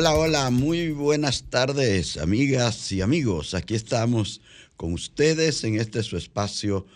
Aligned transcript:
Hola, 0.00 0.14
hola, 0.14 0.48
muy 0.50 0.92
buenas 0.92 1.42
tardes, 1.50 2.16
amigas 2.16 2.90
y 2.90 3.02
amigos. 3.02 3.52
Aquí 3.52 3.74
estamos 3.74 4.40
con 4.78 4.94
ustedes 4.94 5.62
en 5.64 5.78
este 5.78 6.02
su 6.02 6.16
espacio 6.16 6.86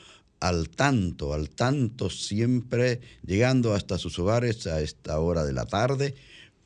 al 0.41 0.71
tanto, 0.71 1.35
al 1.35 1.51
tanto 1.51 2.09
siempre 2.09 3.03
llegando 3.23 3.75
hasta 3.75 3.99
sus 3.99 4.19
hogares 4.19 4.67
a 4.67 4.81
esta 4.81 5.21
hora 5.21 5.45
de 5.45 5.53
la 5.53 5.67
tarde 5.67 6.15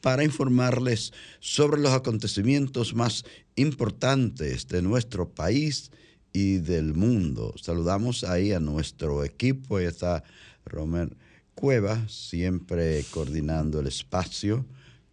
para 0.00 0.22
informarles 0.22 1.12
sobre 1.41 1.80
los 1.80 1.91
acontecimientos 1.91 2.95
más 2.95 3.25
importantes 3.56 4.69
de 4.69 4.80
nuestro 4.80 5.28
país 5.28 5.91
y 6.33 6.58
del 6.58 6.95
mundo. 6.95 7.52
Saludamos 7.61 8.23
ahí 8.23 8.52
a 8.52 8.61
nuestro 8.61 9.25
equipo, 9.25 9.78
ahí 9.78 9.86
está 9.86 10.23
Romer 10.64 11.17
Cueva, 11.56 12.06
siempre 12.08 13.05
coordinando 13.11 13.80
el 13.80 13.89
espacio 13.89 14.64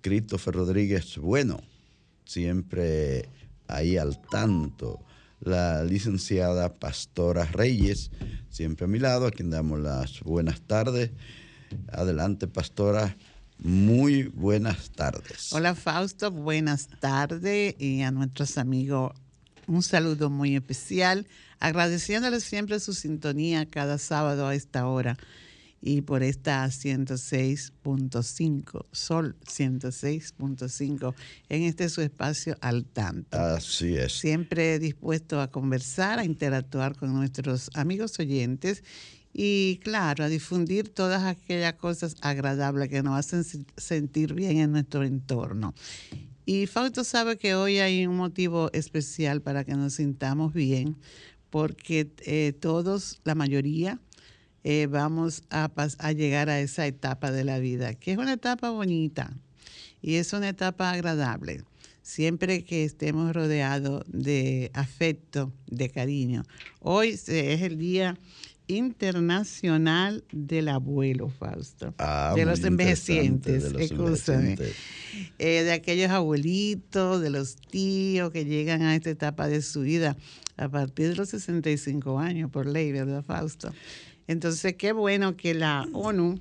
Christopher 0.05 0.53
Rodríguez 0.53 1.17
Bueno, 1.17 1.59
siempre 2.25 3.27
ahí 3.67 3.97
al 3.97 4.21
tanto. 4.21 4.99
La 5.39 5.83
licenciada 5.83 6.75
Pastora 6.75 7.45
Reyes, 7.45 8.11
siempre 8.51 8.85
a 8.85 8.87
mi 8.87 8.99
lado, 8.99 9.25
a 9.25 9.31
quien 9.31 9.49
damos 9.49 9.79
las 9.79 10.21
buenas 10.21 10.61
tardes. 10.61 11.09
Adelante, 11.91 12.47
Pastora. 12.47 13.17
Muy 13.57 14.25
buenas 14.25 14.91
tardes. 14.91 15.51
Hola, 15.51 15.73
Fausto. 15.73 16.29
Buenas 16.29 16.87
tardes. 16.99 17.73
Y 17.79 18.03
a 18.03 18.11
nuestros 18.11 18.59
amigos, 18.59 19.11
un 19.65 19.81
saludo 19.81 20.29
muy 20.29 20.55
especial. 20.55 21.25
Agradeciéndoles 21.59 22.43
siempre 22.43 22.79
su 22.79 22.93
sintonía 22.93 23.65
cada 23.65 23.97
sábado 23.97 24.45
a 24.47 24.53
esta 24.53 24.85
hora 24.85 25.17
y 25.85 26.01
por 26.01 26.21
esta 26.23 26.65
106.5, 26.65 28.85
Sol 28.91 29.37
106.5, 29.45 31.13
en 31.47 31.61
este 31.61 31.87
su 31.89 32.01
espacio 32.01 32.57
al 32.59 32.85
tanto. 32.85 33.37
Así 33.37 33.95
es. 33.95 34.13
Siempre 34.13 34.79
dispuesto 34.79 35.39
a 35.39 35.51
conversar, 35.51 36.17
a 36.17 36.25
interactuar 36.25 36.95
con 36.95 37.13
nuestros 37.13 37.69
amigos 37.75 38.19
oyentes 38.19 38.83
y 39.31 39.79
claro, 39.83 40.23
a 40.23 40.27
difundir 40.27 40.89
todas 40.89 41.23
aquellas 41.23 41.75
cosas 41.75 42.15
agradables 42.21 42.89
que 42.89 43.03
nos 43.03 43.19
hacen 43.19 43.45
sentir 43.77 44.33
bien 44.33 44.57
en 44.57 44.71
nuestro 44.71 45.03
entorno. 45.03 45.75
Y 46.47 46.65
Fausto 46.65 47.03
sabe 47.03 47.37
que 47.37 47.53
hoy 47.53 47.77
hay 47.77 48.07
un 48.07 48.17
motivo 48.17 48.71
especial 48.73 49.43
para 49.43 49.63
que 49.65 49.75
nos 49.75 49.93
sintamos 49.93 50.51
bien, 50.51 50.97
porque 51.51 52.11
eh, 52.25 52.53
todos, 52.59 53.19
la 53.23 53.35
mayoría, 53.35 54.01
eh, 54.67 54.87
vamos 54.87 55.43
a, 55.51 55.69
a 55.99 56.11
llegar 56.11 56.49
a 56.49 56.59
esa 56.59 56.87
etapa 56.87 57.31
de 57.31 57.43
la 57.43 57.59
vida, 57.59 57.93
que 57.93 58.13
es 58.13 58.17
una 58.17 58.33
etapa 58.33 58.71
bonita 58.71 59.31
y 60.01 60.15
es 60.15 60.33
una 60.33 60.49
etapa 60.49 60.89
agradable. 60.89 61.63
Siempre 62.01 62.63
que 62.63 62.83
estemos 62.83 63.31
rodeados 63.31 64.03
de 64.07 64.71
afecto, 64.73 65.53
de 65.67 65.89
cariño. 65.89 66.45
Hoy 66.79 67.09
es 67.09 67.29
el 67.29 67.77
Día 67.77 68.17
Internacional 68.65 70.23
del 70.31 70.69
Abuelo, 70.69 71.29
Fausto. 71.29 71.93
Ah, 71.99 72.33
de 72.35 72.45
los 72.45 72.63
envejecientes, 72.63 73.71
de, 73.71 73.89
los 73.89 74.27
eh, 74.29 74.73
de 75.37 75.71
aquellos 75.71 76.09
abuelitos, 76.09 77.21
de 77.21 77.29
los 77.29 77.55
tíos 77.55 78.31
que 78.31 78.45
llegan 78.45 78.81
a 78.81 78.95
esta 78.95 79.11
etapa 79.11 79.47
de 79.47 79.61
su 79.61 79.81
vida 79.81 80.17
a 80.57 80.69
partir 80.69 81.09
de 81.09 81.15
los 81.15 81.29
65 81.29 82.17
años, 82.17 82.49
por 82.49 82.65
ley, 82.65 82.91
¿verdad, 82.91 83.23
Fausto? 83.23 83.71
Entonces, 84.27 84.75
qué 84.75 84.91
bueno 84.91 85.37
que 85.37 85.53
la 85.53 85.87
ONU, 85.93 86.39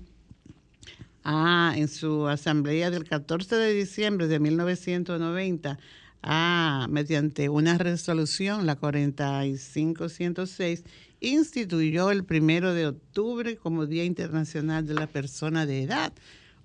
ah, 1.22 1.74
en 1.76 1.88
su 1.88 2.26
asamblea 2.26 2.90
del 2.90 3.04
14 3.04 3.56
de 3.56 3.74
diciembre 3.74 4.26
de 4.26 4.40
1990, 4.40 5.78
ah, 6.22 6.86
mediante 6.88 7.48
una 7.48 7.78
resolución, 7.78 8.66
la 8.66 8.76
4506, 8.76 10.84
instituyó 11.20 12.10
el 12.10 12.24
primero 12.24 12.74
de 12.74 12.86
octubre 12.86 13.56
como 13.56 13.86
Día 13.86 14.04
Internacional 14.04 14.86
de 14.86 14.94
la 14.94 15.06
Persona 15.06 15.66
de 15.66 15.82
Edad 15.82 16.12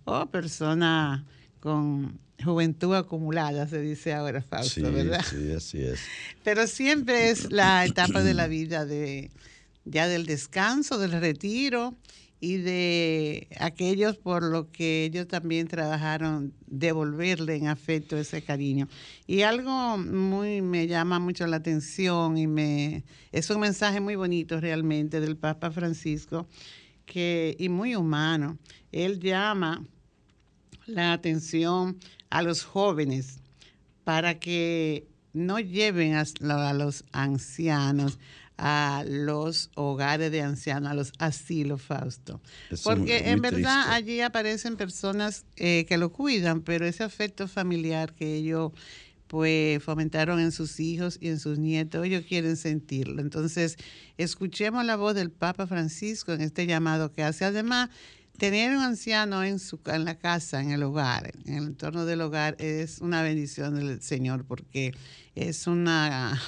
o 0.05 0.25
persona 0.27 1.25
con 1.59 2.17
juventud 2.43 2.95
acumulada, 2.95 3.67
se 3.67 3.81
dice 3.81 4.13
ahora, 4.13 4.41
Fausto, 4.41 4.91
¿verdad? 4.91 5.23
Sí, 5.29 5.51
así 5.51 5.81
es. 5.81 5.99
Pero 6.43 6.67
siempre 6.67 7.29
es 7.29 7.51
la 7.51 7.85
etapa 7.85 8.23
de 8.23 8.33
la 8.33 8.47
vida 8.47 8.85
de 8.85 9.29
ya 9.89 10.07
del 10.07 10.25
descanso, 10.25 10.97
del 10.97 11.11
retiro 11.19 11.95
y 12.41 12.57
de 12.57 13.47
aquellos 13.59 14.17
por 14.17 14.43
lo 14.43 14.71
que 14.71 15.03
ellos 15.03 15.27
también 15.27 15.67
trabajaron 15.67 16.53
devolverle 16.67 17.55
en 17.55 17.67
afecto 17.67 18.17
ese 18.17 18.41
cariño. 18.41 18.87
Y 19.27 19.41
algo 19.41 19.97
muy 19.97 20.61
me 20.61 20.87
llama 20.87 21.19
mucho 21.19 21.45
la 21.47 21.57
atención 21.57 22.37
y 22.37 22.47
me 22.47 23.03
es 23.31 23.49
un 23.49 23.59
mensaje 23.59 23.99
muy 23.99 24.15
bonito 24.15 24.59
realmente 24.59 25.19
del 25.19 25.35
Papa 25.35 25.71
Francisco 25.71 26.47
que 27.05 27.55
y 27.59 27.67
muy 27.67 27.95
humano. 27.95 28.57
Él 28.91 29.19
llama 29.19 29.83
la 30.85 31.13
atención 31.13 31.97
a 32.29 32.41
los 32.41 32.63
jóvenes 32.63 33.39
para 34.03 34.39
que 34.39 35.07
no 35.33 35.59
lleven 35.59 36.15
a, 36.15 36.23
a 36.23 36.73
los 36.73 37.03
ancianos 37.11 38.17
a 38.61 39.05
los 39.07 39.71
hogares 39.75 40.31
de 40.31 40.41
ancianos, 40.41 40.91
a 40.91 40.93
los 40.93 41.13
asilos, 41.17 41.81
Fausto. 41.81 42.41
Porque 42.83 43.29
en 43.29 43.41
verdad 43.41 43.93
allí 43.93 44.19
aparecen 44.19 44.75
personas 44.75 45.45
eh, 45.55 45.85
que 45.87 45.97
lo 45.97 46.11
cuidan, 46.11 46.61
pero 46.61 46.85
ese 46.85 47.03
afecto 47.03 47.47
familiar 47.47 48.13
que 48.13 48.35
ellos 48.35 48.73
pues 49.27 49.81
fomentaron 49.83 50.39
en 50.39 50.51
sus 50.51 50.79
hijos 50.79 51.19
y 51.21 51.29
en 51.29 51.39
sus 51.39 51.59
nietos, 51.59 52.03
ellos 52.03 52.25
quieren 52.27 52.57
sentirlo. 52.57 53.21
Entonces, 53.21 53.77
escuchemos 54.17 54.83
la 54.83 54.95
voz 54.95 55.13
del 55.13 55.29
Papa 55.29 55.67
Francisco 55.67 56.33
en 56.33 56.41
este 56.41 56.65
llamado 56.65 57.11
que 57.11 57.23
hace. 57.23 57.45
Además, 57.45 57.89
tener 58.39 58.75
un 58.75 58.81
anciano 58.81 59.43
en, 59.43 59.59
su, 59.59 59.79
en 59.85 60.03
la 60.03 60.17
casa, 60.17 60.61
en 60.61 60.71
el 60.71 60.81
hogar, 60.81 61.31
en 61.45 61.53
el 61.53 61.63
entorno 61.65 62.05
del 62.05 62.21
hogar, 62.21 62.55
es 62.57 62.99
una 63.01 63.21
bendición 63.21 63.75
del 63.75 64.01
Señor 64.01 64.45
porque 64.45 64.95
es 65.35 65.67
una 65.67 66.41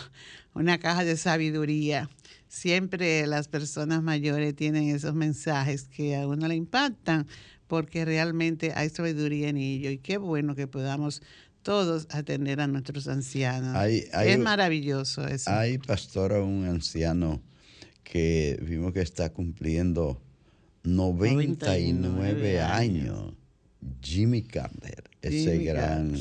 una 0.54 0.80
caja 0.80 1.04
de 1.04 1.18
sabiduría. 1.18 2.10
Siempre 2.48 3.26
las 3.28 3.48
personas 3.48 4.04
mayores 4.04 4.56
tienen 4.56 4.90
esos 4.90 5.16
mensajes 5.16 5.88
que 5.88 6.16
a 6.16 6.28
uno 6.28 6.48
le 6.48 6.56
impactan 6.56 7.28
porque 7.68 8.04
realmente 8.04 8.74
hay 8.76 8.90
sabiduría 8.90 9.48
en 9.50 9.58
ello 9.58 9.90
y 9.90 9.98
qué 9.98 10.18
bueno 10.18 10.56
que 10.56 10.68
podamos 10.68 11.22
todos 11.62 12.08
atender 12.10 12.60
a 12.60 12.68
nuestros 12.68 13.08
ancianos. 13.08 13.78
es 13.82 14.40
maravilloso 14.40 15.26
eso. 15.28 15.50
Hay, 15.52 15.78
pastora, 15.78 16.42
un 16.42 16.66
anciano 16.66 17.42
que 18.04 18.60
vimos 18.62 18.94
que 18.94 19.02
está 19.02 19.32
cumpliendo 19.32 20.22
99, 20.84 22.60
años. 22.62 23.34
Jimmy 24.02 24.44
Carter, 24.44 25.10
ese 25.22 25.58
gran 25.60 26.16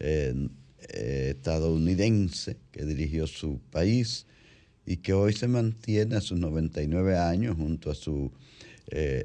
eh, 0.00 0.48
eh, 0.88 1.34
estadounidense 1.36 2.56
que 2.72 2.84
dirigió 2.84 3.26
su 3.26 3.60
país 3.70 4.26
y 4.86 4.96
que 4.96 5.12
hoy 5.12 5.34
se 5.34 5.48
mantiene 5.48 6.16
a 6.16 6.20
sus 6.20 6.38
99 6.38 7.18
años 7.18 7.56
junto 7.56 7.90
a 7.90 7.94
su 7.94 8.32
eh, 8.90 9.24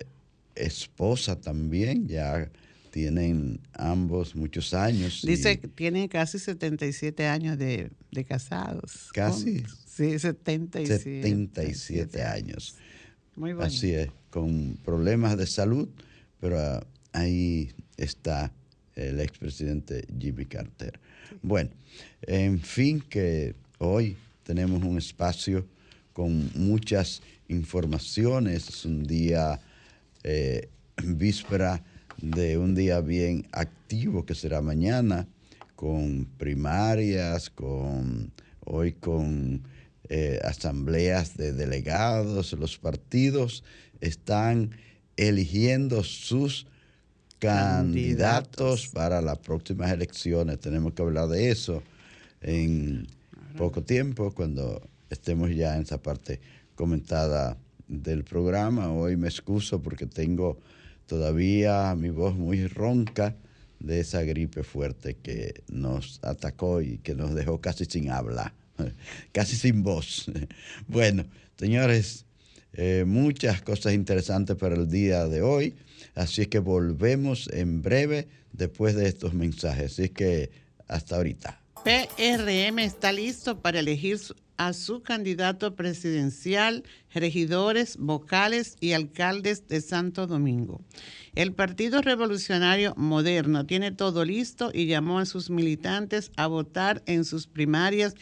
esposa 0.56 1.40
también, 1.40 2.08
ya 2.08 2.50
tienen 2.92 3.60
ambos 3.74 4.36
muchos 4.36 4.74
años. 4.74 5.24
Dice 5.26 5.60
que 5.60 5.68
tienen 5.68 6.08
casi 6.08 6.38
77 6.38 7.26
años 7.26 7.58
de, 7.58 7.90
casados. 8.28 9.10
¿Casi? 9.14 9.64
Sí, 9.88 10.20
77. 10.20 11.00
77 11.00 12.22
años. 12.22 12.76
Muy 13.36 13.54
bueno. 13.54 13.68
Así 13.68 13.94
es, 13.94 14.10
con 14.30 14.78
problemas 14.84 15.38
de 15.38 15.48
salud, 15.48 15.90
pero 16.40 16.60
ah, 16.60 16.86
ahí 17.14 17.72
está 17.98 18.54
el 18.96 19.20
expresidente 19.20 20.06
Jimmy 20.20 20.46
Carter. 20.46 21.00
Bueno, 21.42 21.70
en 22.22 22.60
fin, 22.60 23.02
que 23.02 23.56
hoy 23.80 24.16
tenemos 24.44 24.84
un 24.84 24.98
espacio 24.98 25.66
con 26.14 26.52
muchas 26.56 27.22
informaciones, 27.48 28.70
es 28.70 28.86
un 28.86 29.04
día 29.04 29.60
eh, 30.24 30.70
víspera 31.04 31.84
de 32.22 32.58
un 32.58 32.76
día 32.76 33.02
bien 33.02 33.48
activo 33.52 34.26
que 34.26 34.36
será 34.36 34.62
mañana, 34.62 35.28
con 35.76 36.26
primarias, 36.38 37.50
con 37.50 38.32
hoy 38.66 38.94
con 38.94 39.64
eh, 40.10 40.40
asambleas 40.44 41.36
de 41.36 41.54
delegados, 41.54 42.54
los 42.54 42.78
partidos 42.78 43.64
están 44.00 44.72
eligiendo 45.18 46.04
sus 46.04 46.68
candidatos, 47.44 48.88
para 48.88 49.22
las 49.22 49.38
próximas 49.40 49.92
elecciones. 49.92 50.60
Tenemos 50.62 50.94
que 50.94 51.02
hablar 51.02 51.28
de 51.28 51.52
eso 51.52 51.84
en 52.42 53.06
poco 53.58 53.84
tiempo, 53.84 54.32
cuando 54.32 54.82
estemos 55.10 55.54
ya 55.54 55.76
en 55.76 55.84
esa 55.84 56.02
parte 56.02 56.40
comentada 56.76 57.58
del 57.88 58.24
programa. 58.24 58.94
Hoy 58.94 59.18
me 59.18 59.28
excuso 59.28 59.82
porque 59.82 60.06
tengo 60.06 60.58
todavía 61.06 61.94
mi 61.96 62.12
voz 62.12 62.34
muy 62.34 62.66
ronca 62.68 63.36
de 63.80 64.00
esa 64.00 64.22
gripe 64.22 64.64
fuerte 64.64 65.18
que 65.22 65.64
nos 65.70 66.22
atacó 66.24 66.82
y 66.82 67.00
que 67.00 67.14
nos 67.14 67.36
dejó 67.36 67.60
casi 67.60 67.84
sin 67.84 68.10
habla, 68.10 68.54
casi 69.34 69.58
sin 69.58 69.84
voz. 69.84 70.32
Bueno, 70.88 71.26
señores, 71.58 72.26
eh, 72.74 73.04
muchas 73.06 73.62
cosas 73.62 73.94
interesantes 73.94 74.56
para 74.56 74.76
el 74.76 74.90
día 74.90 75.28
de 75.28 75.42
hoy, 75.42 75.76
así 76.16 76.48
que 76.48 76.60
volvemos 76.60 77.50
en 77.54 77.82
breve 77.82 78.28
después 78.52 78.96
de 78.96 79.08
estos 79.08 79.34
mensajes. 79.34 79.94
Así 79.94 80.10
que 80.10 80.52
hasta 80.88 81.16
ahorita. 81.16 81.60
PRM 81.84 82.80
está 82.80 83.12
listo 83.12 83.60
para 83.60 83.80
elegir 83.80 84.20
a 84.58 84.74
su 84.74 85.02
candidato 85.02 85.76
presidencial, 85.76 86.84
regidores, 87.14 87.98
vocales 87.98 88.78
y 88.80 88.94
alcaldes 88.94 89.68
de 89.68 89.82
Santo 89.82 90.28
Domingo. 90.28 90.82
El 91.36 91.54
Partido 91.54 92.02
Revolucionario 92.02 92.94
Moderno 92.96 93.66
tiene 93.66 93.92
todo 93.92 94.24
listo 94.24 94.72
y 94.74 94.86
llamó 94.86 95.20
a 95.20 95.26
sus 95.26 95.50
militantes 95.50 96.32
a 96.38 96.48
votar 96.48 97.02
en 97.06 97.26
sus 97.26 97.48
primarias 97.48 98.16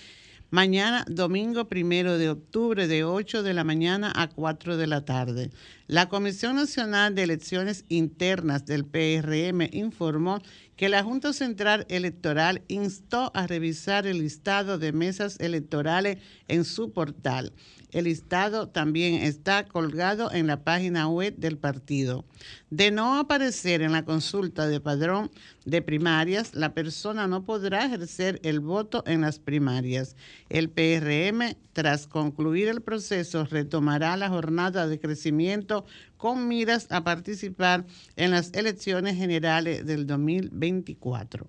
mañana 0.52 1.06
domingo 1.08 1.70
primero 1.70 2.18
de 2.18 2.30
octubre 2.30 2.86
de 2.88 3.06
8 3.06 3.42
de 3.42 3.54
la 3.54 3.64
mañana 3.64 4.12
a 4.14 4.28
4 4.28 4.76
de 4.76 4.86
la 4.86 5.06
tarde. 5.06 5.50
La 5.88 6.10
Comisión 6.10 6.58
Nacional 6.58 7.16
de 7.16 7.24
Elecciones 7.24 7.86
Internas 7.88 8.66
del 8.66 8.86
PRM 8.86 9.70
informó 9.72 10.42
que 10.76 10.90
la 10.90 11.04
Junta 11.04 11.32
Central 11.32 11.86
Electoral 11.90 12.64
instó 12.68 13.32
a 13.34 13.48
revisar 13.48 14.06
el 14.06 14.20
listado 14.20 14.78
de 14.78 14.92
mesas 14.92 15.40
electorales 15.40 16.18
en 16.50 16.66
su 16.66 16.92
portal. 16.92 17.54
El 17.92 18.06
listado 18.06 18.70
también 18.70 19.16
está 19.16 19.66
colgado 19.66 20.32
en 20.32 20.48
la 20.48 20.64
página 20.64 21.10
web 21.10 21.36
del 21.36 21.58
partido. 21.58 22.24
De 22.70 22.90
no 22.90 23.20
aparecer 23.20 23.82
en 23.82 23.92
la 23.92 24.06
consulta 24.06 24.68
de 24.68 24.80
padrón 24.80 25.30
de 25.66 25.82
primarias, 25.82 26.56
la 26.56 26.74
persona 26.74 27.28
no 27.28 27.44
podrá 27.44 27.86
ejercer 27.86 28.40
el 28.44 28.62
voto 28.62 29.04
en 29.06 29.22
las 29.22 29.40
primarias. 29.40 30.16
El 30.48 30.70
PRM, 30.70 31.58
tras 31.74 32.08
concluir 32.08 32.70
el 32.70 32.82
proceso, 32.82 33.44
retomará 33.44 34.16
la 34.16 34.30
jornada 34.30 34.88
de 34.88 35.00
crecimiento 35.00 35.86
con 36.16 36.48
miras 36.48 36.88
a 36.92 37.04
participar 37.04 37.86
en 38.16 38.32
las 38.32 38.54
elecciones 38.54 39.18
generales 39.18 39.86
del 39.86 40.08
2024. 40.08 41.48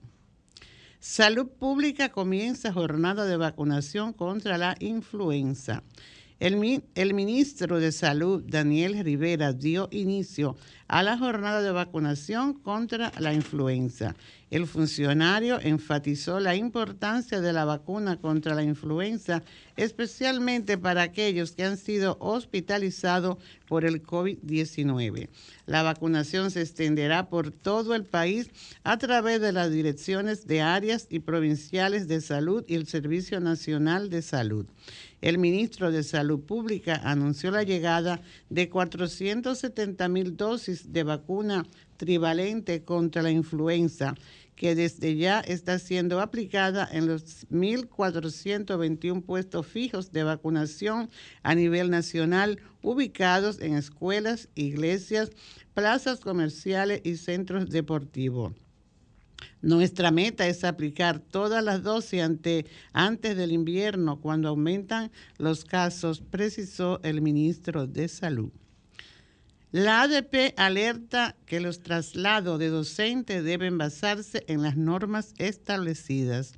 Salud 0.98 1.48
Pública 1.48 2.10
comienza 2.10 2.72
jornada 2.72 3.24
de 3.24 3.36
vacunación 3.36 4.12
contra 4.12 4.56
la 4.56 4.76
influenza. 4.78 5.82
El, 6.42 7.14
ministro 7.14 7.78
de 7.78 7.92
Salud, 7.92 8.42
Daniel 8.44 8.98
Rivera, 9.04 9.52
dio 9.52 9.88
inicio 9.92 10.56
a 10.88 11.04
la 11.04 11.16
jornada 11.16 11.62
de 11.62 11.70
vacunación 11.70 12.54
contra 12.54 13.12
la 13.20 13.32
influenza. 13.32 14.16
El 14.52 14.66
funcionario 14.66 15.58
enfatizó 15.62 16.38
la 16.38 16.54
importancia 16.54 17.40
de 17.40 17.54
la 17.54 17.64
vacuna 17.64 18.18
contra 18.20 18.54
la 18.54 18.62
influenza, 18.62 19.42
especialmente 19.76 20.76
para 20.76 21.00
aquellos 21.00 21.52
que 21.52 21.64
han 21.64 21.78
sido 21.78 22.18
hospitalizados 22.20 23.38
por 23.66 23.86
el 23.86 24.02
COVID-19. 24.02 25.30
La 25.64 25.82
vacunación 25.82 26.50
se 26.50 26.60
extenderá 26.60 27.30
por 27.30 27.50
todo 27.50 27.94
el 27.94 28.04
país 28.04 28.50
a 28.84 28.98
través 28.98 29.40
de 29.40 29.52
las 29.52 29.70
direcciones 29.70 30.46
de 30.46 30.60
áreas 30.60 31.06
y 31.08 31.20
provinciales 31.20 32.06
de 32.06 32.20
salud 32.20 32.62
y 32.68 32.74
el 32.74 32.86
Servicio 32.86 33.40
Nacional 33.40 34.10
de 34.10 34.20
Salud 34.20 34.66
el 35.22 35.38
ministro 35.38 35.92
de 35.92 36.02
Salud 36.02 36.40
Pública 36.40 37.00
anunció 37.04 37.52
la 37.52 37.62
llegada 37.62 38.20
de 38.50 38.68
470 38.68 40.08
mil 40.08 40.36
dosis 40.36 40.92
de 40.92 41.04
vacuna 41.04 41.64
trivalente 41.96 42.82
contra 42.82 43.22
la 43.22 43.30
influenza 43.30 44.16
que 44.62 44.76
desde 44.76 45.16
ya 45.16 45.40
está 45.40 45.80
siendo 45.80 46.20
aplicada 46.20 46.88
en 46.92 47.08
los 47.08 47.48
1.421 47.48 49.24
puestos 49.24 49.66
fijos 49.66 50.12
de 50.12 50.22
vacunación 50.22 51.10
a 51.42 51.56
nivel 51.56 51.90
nacional 51.90 52.60
ubicados 52.80 53.60
en 53.60 53.74
escuelas, 53.74 54.48
iglesias, 54.54 55.32
plazas 55.74 56.20
comerciales 56.20 57.00
y 57.02 57.16
centros 57.16 57.70
deportivos. 57.70 58.52
Nuestra 59.62 60.12
meta 60.12 60.46
es 60.46 60.62
aplicar 60.62 61.18
todas 61.18 61.64
las 61.64 61.82
dosis 61.82 62.22
antes 62.92 63.36
del 63.36 63.50
invierno, 63.50 64.20
cuando 64.20 64.48
aumentan 64.48 65.10
los 65.38 65.64
casos, 65.64 66.20
precisó 66.20 67.00
el 67.02 67.20
ministro 67.20 67.88
de 67.88 68.06
Salud. 68.06 68.52
La 69.72 70.02
ADP 70.02 70.52
alerta 70.58 71.34
que 71.46 71.58
los 71.58 71.80
traslados 71.80 72.58
de 72.58 72.68
docentes 72.68 73.42
deben 73.42 73.78
basarse 73.78 74.44
en 74.46 74.60
las 74.60 74.76
normas 74.76 75.32
establecidas. 75.38 76.52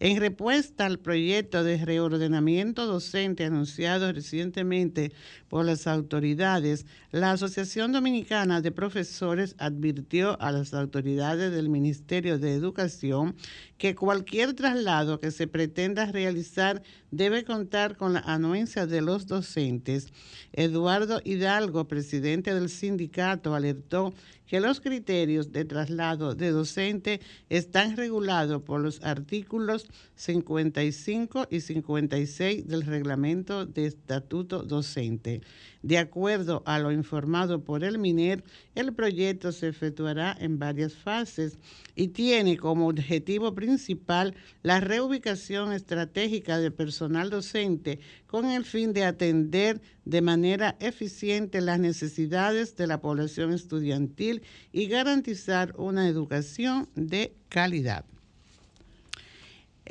En 0.00 0.18
respuesta 0.18 0.86
al 0.86 0.98
proyecto 0.98 1.62
de 1.62 1.76
reordenamiento 1.84 2.86
docente 2.86 3.44
anunciado 3.44 4.12
recientemente 4.12 5.12
por 5.48 5.64
las 5.64 5.86
autoridades, 5.86 6.86
la 7.12 7.30
Asociación 7.30 7.92
Dominicana 7.92 8.62
de 8.62 8.72
Profesores 8.72 9.54
advirtió 9.58 10.40
a 10.40 10.50
las 10.50 10.74
autoridades 10.74 11.52
del 11.52 11.68
Ministerio 11.68 12.40
de 12.40 12.54
Educación 12.54 13.36
que 13.78 13.94
cualquier 13.94 14.54
traslado 14.54 15.20
que 15.20 15.30
se 15.30 15.46
pretenda 15.46 16.06
realizar 16.06 16.82
debe 17.10 17.44
contar 17.44 17.96
con 17.96 18.12
la 18.12 18.20
anuencia 18.20 18.86
de 18.86 19.00
los 19.00 19.26
docentes. 19.26 20.12
Eduardo 20.52 21.20
Hidalgo, 21.24 21.88
presidente 21.88 22.54
del 22.54 22.68
sindicato, 22.68 23.54
alertó 23.54 24.14
que 24.46 24.58
los 24.58 24.80
criterios 24.80 25.52
de 25.52 25.64
traslado 25.64 26.34
de 26.34 26.50
docente 26.50 27.20
están 27.48 27.96
regulados 27.96 28.62
por 28.62 28.80
los 28.80 29.00
artículos 29.04 29.86
55 30.16 31.46
y 31.50 31.60
56 31.60 32.66
del 32.66 32.82
reglamento 32.82 33.64
de 33.64 33.86
estatuto 33.86 34.64
docente. 34.64 35.40
De 35.82 35.96
acuerdo 35.96 36.62
a 36.66 36.78
lo 36.78 36.92
informado 36.92 37.64
por 37.64 37.84
el 37.84 37.98
MINER, 37.98 38.44
el 38.74 38.92
proyecto 38.92 39.50
se 39.50 39.68
efectuará 39.68 40.36
en 40.38 40.58
varias 40.58 40.94
fases 40.94 41.58
y 41.96 42.08
tiene 42.08 42.58
como 42.58 42.88
objetivo 42.88 43.54
principal 43.54 44.34
la 44.62 44.80
reubicación 44.80 45.72
estratégica 45.72 46.58
de 46.58 46.70
personal 46.70 47.30
docente 47.30 47.98
con 48.26 48.44
el 48.46 48.66
fin 48.66 48.92
de 48.92 49.04
atender 49.04 49.80
de 50.04 50.20
manera 50.20 50.76
eficiente 50.80 51.62
las 51.62 51.80
necesidades 51.80 52.76
de 52.76 52.86
la 52.86 53.00
población 53.00 53.52
estudiantil 53.52 54.42
y 54.72 54.86
garantizar 54.86 55.74
una 55.78 56.08
educación 56.08 56.90
de 56.94 57.34
calidad. 57.48 58.04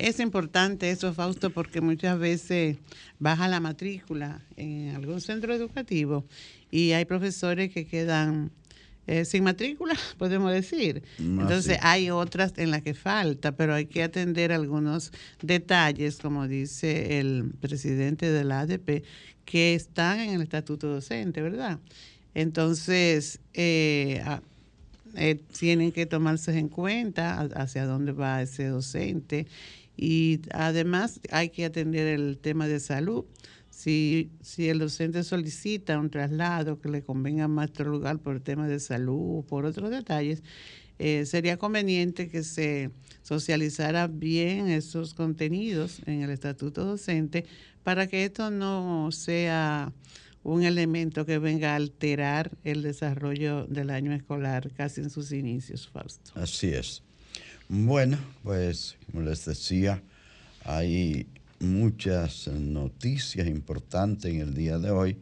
Es 0.00 0.18
importante 0.18 0.90
eso, 0.90 1.12
Fausto, 1.12 1.50
porque 1.50 1.82
muchas 1.82 2.18
veces 2.18 2.78
baja 3.18 3.48
la 3.48 3.60
matrícula 3.60 4.40
en 4.56 4.94
algún 4.94 5.20
centro 5.20 5.52
educativo 5.52 6.24
y 6.70 6.92
hay 6.92 7.04
profesores 7.04 7.70
que 7.70 7.86
quedan 7.86 8.50
eh, 9.06 9.26
sin 9.26 9.44
matrícula, 9.44 9.94
podemos 10.18 10.52
decir. 10.52 11.02
Entonces 11.18 11.76
hay 11.82 12.08
otras 12.08 12.54
en 12.56 12.70
las 12.70 12.80
que 12.80 12.94
falta, 12.94 13.52
pero 13.52 13.74
hay 13.74 13.84
que 13.84 14.02
atender 14.02 14.52
algunos 14.52 15.12
detalles, 15.42 16.16
como 16.16 16.48
dice 16.48 17.18
el 17.20 17.52
presidente 17.60 18.30
de 18.30 18.44
la 18.44 18.60
ADP, 18.60 19.04
que 19.44 19.74
están 19.74 20.20
en 20.20 20.30
el 20.36 20.40
estatuto 20.40 20.86
docente, 20.86 21.42
¿verdad? 21.42 21.78
Entonces, 22.32 23.38
eh, 23.52 24.22
eh, 25.16 25.40
tienen 25.58 25.92
que 25.92 26.06
tomarse 26.06 26.56
en 26.56 26.68
cuenta 26.68 27.40
hacia 27.56 27.84
dónde 27.84 28.12
va 28.12 28.42
ese 28.42 28.68
docente 28.68 29.46
y 29.96 30.40
además 30.52 31.20
hay 31.30 31.50
que 31.50 31.64
atender 31.64 32.06
el 32.06 32.38
tema 32.38 32.66
de 32.66 32.80
salud. 32.80 33.24
Si, 33.70 34.30
si 34.40 34.68
el 34.68 34.78
docente 34.78 35.22
solicita 35.22 35.98
un 35.98 36.10
traslado 36.10 36.80
que 36.80 36.88
le 36.88 37.02
convenga 37.02 37.48
más 37.48 37.70
otro 37.70 37.90
lugar 37.90 38.18
por 38.18 38.40
temas 38.40 38.68
de 38.68 38.80
salud 38.80 39.38
o 39.38 39.42
por 39.42 39.64
otros 39.64 39.90
detalles, 39.90 40.42
eh, 40.98 41.24
sería 41.24 41.56
conveniente 41.56 42.28
que 42.28 42.42
se 42.42 42.90
socializara 43.22 44.06
bien 44.06 44.68
esos 44.68 45.14
contenidos 45.14 46.02
en 46.04 46.20
el 46.20 46.30
estatuto 46.30 46.84
docente 46.84 47.46
para 47.82 48.06
que 48.06 48.24
esto 48.24 48.50
no 48.50 49.10
sea 49.10 49.94
un 50.42 50.62
elemento 50.62 51.24
que 51.24 51.38
venga 51.38 51.72
a 51.72 51.76
alterar 51.76 52.50
el 52.64 52.82
desarrollo 52.82 53.66
del 53.66 53.88
año 53.88 54.12
escolar 54.12 54.72
casi 54.74 55.00
en 55.00 55.10
sus 55.10 55.32
inicios, 55.32 55.88
Fausto. 55.88 56.32
Así 56.34 56.68
es. 56.68 57.02
Bueno, 57.72 58.18
pues 58.42 58.96
como 59.06 59.22
les 59.22 59.44
decía, 59.44 60.02
hay 60.64 61.28
muchas 61.60 62.48
noticias 62.48 63.46
importantes 63.46 64.32
en 64.32 64.40
el 64.40 64.54
día 64.54 64.80
de 64.80 64.90
hoy, 64.90 65.18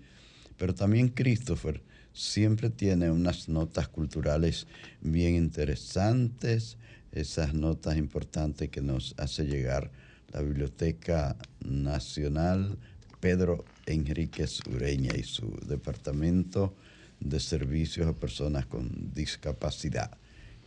pero 0.57 0.75
también 0.75 1.11
Christopher 1.11 1.83
siempre 2.15 2.71
tiene 2.71 3.11
unas 3.11 3.51
notas 3.51 3.89
culturales 3.89 4.67
bien 5.03 5.35
interesantes, 5.35 6.79
esas 7.13 7.53
notas 7.53 7.99
importantes 7.99 8.71
que 8.71 8.81
nos 8.81 9.15
hace 9.19 9.45
llegar 9.45 9.91
la 10.33 10.41
Biblioteca 10.41 11.37
Nacional 11.61 12.79
Pedro 13.21 13.67
Enríquez 13.85 14.61
Ureña 14.67 15.15
y 15.15 15.23
su 15.23 15.55
Departamento 15.67 16.75
de 17.21 17.41
Servicios 17.41 18.07
a 18.07 18.15
Personas 18.15 18.65
con 18.65 19.13
Discapacidad. 19.13 20.17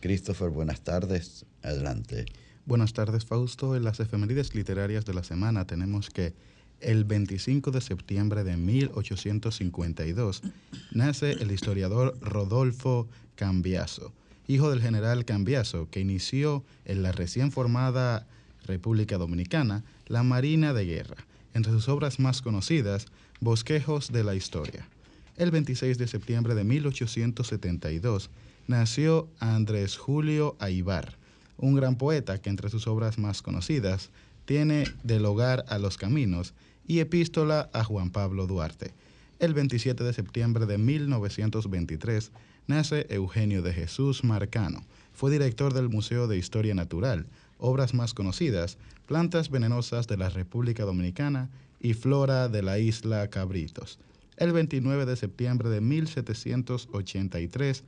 Christopher, 0.02 0.50
buenas 0.50 0.82
tardes. 0.82 1.46
Adelante. 1.62 2.26
Buenas 2.66 2.92
tardes, 2.92 3.24
Fausto. 3.24 3.76
En 3.76 3.84
las 3.84 4.00
efemérides 4.00 4.52
literarias 4.54 5.04
de 5.04 5.14
la 5.14 5.22
semana 5.22 5.64
tenemos 5.64 6.10
que 6.10 6.34
el 6.80 7.04
25 7.04 7.70
de 7.70 7.80
septiembre 7.80 8.42
de 8.42 8.56
1852 8.56 10.42
nace 10.90 11.30
el 11.30 11.52
historiador 11.52 12.18
Rodolfo 12.20 13.08
Cambiaso, 13.36 14.12
hijo 14.48 14.70
del 14.70 14.82
general 14.82 15.24
Cambiaso, 15.24 15.88
que 15.88 16.00
inició 16.00 16.64
en 16.84 17.04
la 17.04 17.12
recién 17.12 17.52
formada 17.52 18.26
República 18.66 19.18
Dominicana 19.18 19.84
la 20.08 20.24
Marina 20.24 20.72
de 20.72 20.84
Guerra 20.84 21.24
entre 21.54 21.70
sus 21.70 21.88
obras 21.88 22.18
más 22.18 22.42
conocidas, 22.42 23.06
Bosquejos 23.40 24.10
de 24.10 24.24
la 24.24 24.34
Historia. 24.34 24.88
El 25.36 25.52
26 25.52 25.96
de 25.96 26.08
septiembre 26.08 26.56
de 26.56 26.64
1872 26.64 28.30
nació 28.66 29.28
Andrés 29.38 29.96
Julio 29.96 30.56
Aibar, 30.58 31.16
un 31.56 31.74
gran 31.74 31.96
poeta 31.96 32.40
que 32.40 32.50
entre 32.50 32.70
sus 32.70 32.86
obras 32.86 33.18
más 33.18 33.42
conocidas 33.42 34.10
tiene 34.44 34.84
Del 35.04 35.24
hogar 35.24 35.64
a 35.68 35.78
los 35.78 35.96
caminos 35.96 36.54
y 36.86 36.98
Epístola 36.98 37.70
a 37.72 37.84
Juan 37.84 38.10
Pablo 38.10 38.46
Duarte. 38.46 38.92
El 39.38 39.54
27 39.54 40.04
de 40.04 40.12
septiembre 40.12 40.66
de 40.66 40.78
1923 40.78 42.32
nace 42.66 43.06
Eugenio 43.10 43.62
de 43.62 43.72
Jesús 43.72 44.24
Marcano. 44.24 44.84
Fue 45.12 45.30
director 45.30 45.74
del 45.74 45.88
Museo 45.88 46.28
de 46.28 46.38
Historia 46.38 46.74
Natural, 46.74 47.26
obras 47.58 47.94
más 47.94 48.14
conocidas, 48.14 48.78
Plantas 49.06 49.50
venenosas 49.50 50.06
de 50.06 50.16
la 50.16 50.30
República 50.30 50.84
Dominicana 50.84 51.50
y 51.80 51.94
Flora 51.94 52.48
de 52.48 52.62
la 52.62 52.78
isla 52.78 53.28
Cabritos. 53.28 53.98
El 54.36 54.52
29 54.52 55.06
de 55.06 55.16
septiembre 55.16 55.68
de 55.68 55.80
1783 55.80 57.82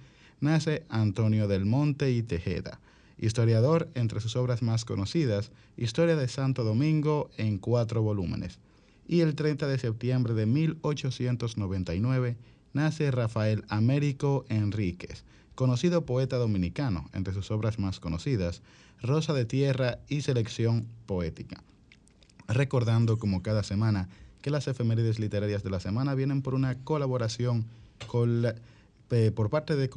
nace 0.45 0.85
Antonio 0.89 1.49
del 1.49 1.65
Monte 1.65 2.13
y 2.13 2.23
Tejeda, 2.23 2.79
historiador 3.19 3.89
entre 3.95 4.21
sus 4.21 4.37
obras 4.37 4.63
más 4.63 4.85
conocidas, 4.85 5.51
Historia 5.77 6.15
de 6.15 6.29
Santo 6.29 6.63
Domingo 6.63 7.31
en 7.37 7.59
cuatro 7.59 8.03
volúmenes. 8.03 8.61
Y 9.09 9.21
el 9.21 9.35
30 9.35 9.67
de 9.67 9.79
septiembre 9.79 10.35
de 10.35 10.47
1899 10.47 12.37
nace 12.73 13.11
Rafael 13.11 13.65
Américo 13.69 14.45
Enríquez, 14.49 15.25
conocido 15.55 16.05
poeta 16.05 16.37
dominicano, 16.37 17.09
entre 17.13 17.35
sus 17.35 17.51
obras 17.51 17.79
más 17.79 17.99
conocidas, 17.99 18.63
Rosa 19.03 19.33
de 19.33 19.45
Tierra 19.45 19.99
y 20.09 20.21
Selección 20.21 20.87
Poética. 21.07 21.63
Recordando 22.47 23.19
como 23.19 23.43
cada 23.43 23.63
semana 23.63 24.09
que 24.43 24.51
las 24.51 24.69
efemérides 24.69 25.19
literarias 25.19 25.63
de 25.63 25.71
la 25.71 25.81
semana 25.81 26.15
vienen 26.15 26.43
por 26.43 26.55
una 26.55 26.77
colaboración 26.85 27.65
con 28.07 28.43
eh, 29.15 29.31
por 29.31 29.49
parte 29.49 29.77
de 29.77 29.89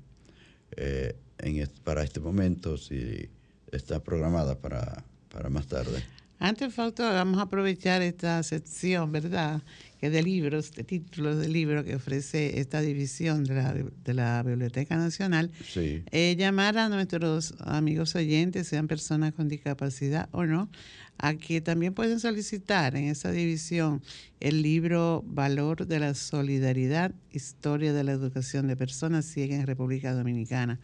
eh, 0.76 1.16
en 1.40 1.70
para 1.84 2.04
este 2.04 2.20
momento, 2.20 2.78
si 2.78 3.30
está 3.72 4.02
programada 4.02 4.60
para, 4.60 5.04
para 5.30 5.50
más 5.50 5.68
tarde. 5.68 6.04
Antes, 6.40 6.72
Fausto, 6.72 7.02
vamos 7.02 7.40
a 7.40 7.44
aprovechar 7.44 8.04
esta 8.04 8.44
sección, 8.44 9.12
¿verdad? 9.12 9.64
Que 10.00 10.12
de 10.12 10.22
libros, 10.22 10.72
de 10.72 10.84
títulos 10.84 11.40
de 11.40 11.50
libros 11.50 11.84
que 11.84 11.96
ofrece 11.96 12.60
esta 12.60 12.80
división 12.82 13.44
de 13.44 13.56
la, 13.56 13.74
de 13.74 14.14
la 14.14 14.44
Biblioteca 14.44 14.98
Nacional. 14.98 15.50
Sí. 15.68 16.04
Eh, 16.12 16.36
llamar 16.38 16.78
a 16.78 16.90
nuestros 16.90 17.56
amigos 17.60 18.16
oyentes, 18.16 18.68
sean 18.68 18.88
personas 18.88 19.34
con 19.34 19.48
discapacidad 19.48 20.30
o 20.32 20.46
no, 20.46 20.70
a 21.18 21.34
que 21.34 21.60
también 21.60 21.96
pueden 21.96 22.20
solicitar 22.20 22.96
en 22.96 23.06
esa 23.06 23.32
división 23.32 24.04
el 24.40 24.62
libro 24.62 25.24
Valor 25.26 25.88
de 25.88 26.00
la 26.00 26.14
Solidaridad, 26.14 27.16
Historia 27.32 27.94
de 27.94 28.04
la 28.04 28.12
Educación 28.12 28.68
de 28.68 28.78
Personas 28.78 29.26
Ciegas 29.26 29.60
en 29.60 29.66
República 29.66 30.14
Dominicana, 30.14 30.80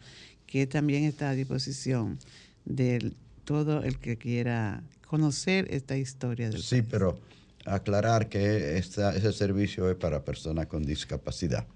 que 0.54 0.68
también 0.68 1.02
está 1.02 1.30
a 1.30 1.34
disposición 1.34 2.16
de 2.64 3.10
todo 3.44 3.82
el 3.82 3.98
que 3.98 4.16
quiera 4.16 4.84
conocer 5.04 5.66
esta 5.68 5.96
historia 5.96 6.48
del 6.48 6.62
Sí, 6.62 6.82
pero 6.82 7.18
aclarar 7.64 8.28
que 8.28 8.78
ese 8.78 9.32
servicio 9.32 9.90
es 9.90 9.96
para 9.96 10.24
personas 10.24 10.68
con 10.68 10.84
discapacidad. 10.84 11.66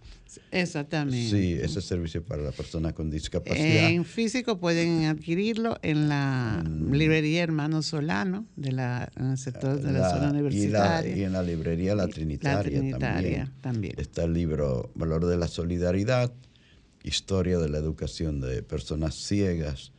Exactamente. 0.53 1.29
Sí, 1.29 1.55
ese 1.55 1.81
servicio 1.81 2.23
para 2.23 2.43
la 2.43 2.53
persona 2.53 2.93
con 2.93 3.11
discapacidad. 3.11 3.91
En 3.91 4.05
físico 4.05 4.61
pueden 4.61 5.07
adquirirlo 5.07 5.77
en 5.83 6.09
la 6.09 6.63
mm. 6.65 6.93
librería 6.93 7.43
Hermano 7.43 7.83
Solano, 7.83 8.47
de 8.55 8.71
la, 8.71 9.11
en 9.17 9.33
el 9.33 9.39
sector 9.39 9.81
de 9.81 9.91
la, 9.91 10.09
zona 10.09 10.31
universitaria. 10.31 11.17
Y, 11.17 11.25
en 11.25 11.33
la 11.33 11.43
librería 11.43 11.97
La 11.97 12.07
Trinitaria, 12.07 13.51
también. 13.61 13.95
Está 13.99 14.23
el 14.23 14.35
libro 14.35 14.93
Valor 14.95 15.27
de 15.27 15.37
la 15.37 15.49
Solidaridad, 15.49 16.33
Historia 17.09 17.59
de 17.59 17.69
la 17.71 17.79
Educación 17.79 18.41
de 18.43 18.63
Personas 18.63 19.15
Ciegas 19.15 19.93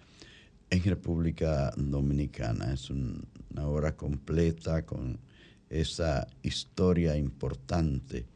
en 0.69 0.83
República 0.83 1.73
Dominicana. 1.75 2.71
Es 2.71 2.91
una 2.91 3.65
obra 3.65 3.97
completa 3.97 4.85
con 4.85 5.19
esa 5.71 6.27
historia 6.43 7.17
importante 7.17 8.27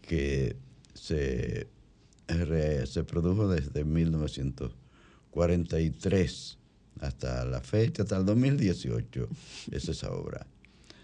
que 0.00 0.56
se, 0.94 1.68
se 2.86 3.04
produjo 3.04 3.46
desde 3.46 3.84
1943 3.84 6.58
hasta 7.00 7.44
la 7.44 7.60
fecha, 7.60 8.04
hasta 8.04 8.16
el 8.16 8.24
2018, 8.24 9.28
es 9.70 9.86
esa 9.86 10.12
obra. 10.12 10.46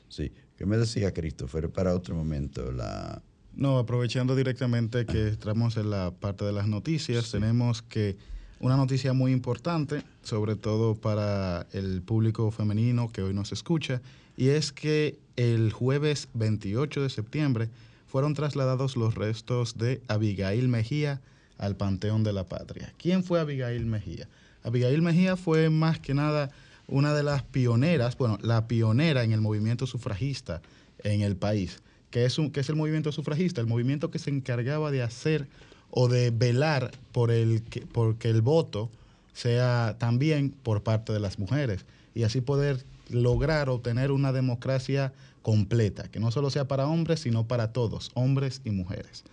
Sí, 0.08 0.32
¿qué 0.56 0.64
me 0.64 0.78
decía 0.78 1.12
Christopher? 1.12 1.68
Para 1.68 1.94
otro 1.94 2.14
momento 2.14 2.72
la... 2.72 3.22
No, 3.56 3.78
aprovechando 3.78 4.34
directamente 4.34 5.06
que 5.06 5.28
estamos 5.28 5.76
en 5.76 5.90
la 5.90 6.10
parte 6.10 6.44
de 6.44 6.52
las 6.52 6.66
noticias, 6.66 7.30
tenemos 7.30 7.82
que 7.82 8.16
una 8.58 8.76
noticia 8.76 9.12
muy 9.12 9.30
importante, 9.30 10.02
sobre 10.22 10.56
todo 10.56 10.96
para 10.96 11.66
el 11.72 12.02
público 12.02 12.50
femenino 12.50 13.12
que 13.12 13.22
hoy 13.22 13.32
nos 13.32 13.52
escucha, 13.52 14.02
y 14.36 14.48
es 14.48 14.72
que 14.72 15.18
el 15.36 15.72
jueves 15.72 16.28
28 16.34 17.02
de 17.02 17.10
septiembre 17.10 17.68
fueron 18.08 18.34
trasladados 18.34 18.96
los 18.96 19.14
restos 19.14 19.78
de 19.78 20.00
Abigail 20.08 20.68
Mejía 20.68 21.20
al 21.56 21.76
Panteón 21.76 22.24
de 22.24 22.32
la 22.32 22.44
Patria. 22.44 22.92
¿Quién 22.98 23.22
fue 23.22 23.38
Abigail 23.38 23.86
Mejía? 23.86 24.28
Abigail 24.64 25.02
Mejía 25.02 25.36
fue 25.36 25.70
más 25.70 26.00
que 26.00 26.14
nada 26.14 26.50
una 26.88 27.14
de 27.14 27.22
las 27.22 27.44
pioneras, 27.44 28.16
bueno, 28.18 28.38
la 28.42 28.66
pionera 28.66 29.22
en 29.22 29.32
el 29.32 29.40
movimiento 29.40 29.86
sufragista 29.86 30.60
en 31.04 31.20
el 31.20 31.36
país. 31.36 31.80
¿Qué 32.14 32.24
es, 32.24 32.38
un, 32.38 32.52
es 32.54 32.68
el 32.68 32.76
movimiento 32.76 33.10
sufragista? 33.10 33.60
El 33.60 33.66
movimiento 33.66 34.12
que 34.12 34.20
se 34.20 34.30
encargaba 34.30 34.92
de 34.92 35.02
hacer 35.02 35.48
o 35.90 36.06
de 36.06 36.30
velar 36.30 36.92
por 37.10 37.32
el 37.32 37.62
que, 37.62 37.80
porque 37.80 38.30
el 38.30 38.40
voto 38.40 38.88
sea 39.32 39.96
también 39.98 40.50
por 40.50 40.84
parte 40.84 41.12
de 41.12 41.18
las 41.18 41.40
mujeres 41.40 41.84
y 42.14 42.22
así 42.22 42.40
poder 42.40 42.84
lograr 43.10 43.68
obtener 43.68 44.12
una 44.12 44.30
democracia 44.30 45.12
completa, 45.42 46.04
que 46.04 46.20
no 46.20 46.30
solo 46.30 46.50
sea 46.50 46.68
para 46.68 46.86
hombres, 46.86 47.18
sino 47.18 47.48
para 47.48 47.72
todos, 47.72 48.12
hombres 48.14 48.60
y 48.64 48.70
mujeres. 48.70 49.24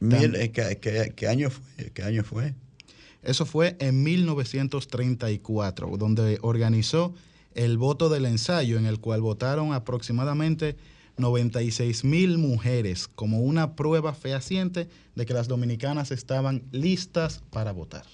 Mil, 0.00 0.32
¿qué, 0.52 1.14
qué, 1.16 1.28
año 1.28 1.48
fue? 1.48 1.90
¿Qué 1.94 2.02
año 2.02 2.22
fue? 2.22 2.52
Eso 3.22 3.46
fue 3.46 3.76
en 3.80 4.02
1934, 4.02 5.96
donde 5.96 6.38
organizó 6.42 7.14
el 7.54 7.78
voto 7.78 8.10
del 8.10 8.26
ensayo, 8.26 8.76
en 8.76 8.84
el 8.84 9.00
cual 9.00 9.22
votaron 9.22 9.72
aproximadamente 9.72 10.76
96 11.18 12.04
mil 12.04 12.38
mujeres 12.38 13.08
como 13.08 13.40
una 13.40 13.74
prueba 13.74 14.14
fehaciente 14.14 14.88
de 15.14 15.26
que 15.26 15.34
las 15.34 15.48
dominicanas 15.48 16.10
estaban 16.10 16.64
listas 16.72 17.42
para 17.50 17.72
votar. 17.72 18.04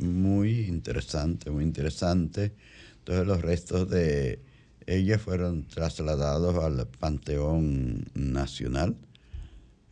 Muy 0.00 0.60
interesante, 0.60 1.50
muy 1.50 1.64
interesante. 1.64 2.52
Entonces 2.98 3.26
los 3.26 3.42
restos 3.42 3.88
de 3.90 4.40
ella 4.86 5.18
fueron 5.18 5.64
trasladados 5.64 6.62
al 6.62 6.86
Panteón 6.86 8.04
Nacional, 8.14 8.96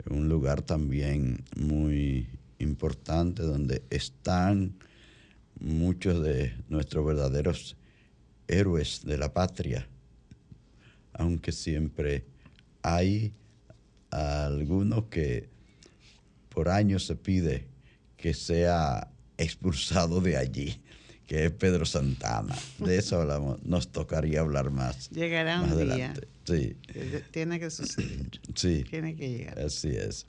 un 0.08 0.28
lugar 0.28 0.62
también 0.62 1.44
muy 1.56 2.28
importante 2.58 3.42
donde 3.42 3.82
están 3.90 4.74
muchos 5.60 6.22
de 6.22 6.54
nuestros 6.68 7.04
verdaderos 7.04 7.76
héroes 8.48 9.02
de 9.04 9.18
la 9.18 9.32
patria, 9.32 9.86
aunque 11.12 11.52
siempre 11.52 12.24
hay 12.82 13.32
algunos 14.10 15.04
que 15.04 15.48
por 16.48 16.68
años 16.68 17.06
se 17.06 17.16
pide 17.16 17.66
que 18.16 18.34
sea 18.34 19.10
expulsado 19.38 20.20
de 20.20 20.36
allí, 20.36 20.80
que 21.26 21.46
es 21.46 21.52
Pedro 21.52 21.86
Santana. 21.86 22.54
De 22.78 22.98
eso 22.98 23.20
hablamos, 23.20 23.62
nos 23.62 23.92
tocaría 23.92 24.40
hablar 24.40 24.70
más. 24.70 25.10
Llegará 25.10 25.62
un 25.62 25.70
adelante. 25.70 26.28
Sí. 26.44 26.76
Tiene 27.30 27.60
que 27.60 27.70
suceder. 27.70 28.40
Sí. 28.54 28.84
Tiene 28.88 29.14
que 29.16 29.30
llegar. 29.30 29.58
Así 29.60 29.88
es. 29.88 30.26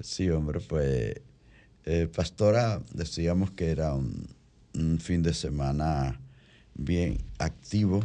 Sí, 0.00 0.30
hombre, 0.30 0.60
pues, 0.60 1.20
eh, 1.84 2.08
Pastora, 2.14 2.82
decíamos 2.92 3.50
que 3.50 3.70
era 3.70 3.94
un, 3.94 4.26
un 4.74 4.98
fin 4.98 5.22
de 5.22 5.34
semana 5.34 6.18
bien 6.74 7.18
activo. 7.38 8.04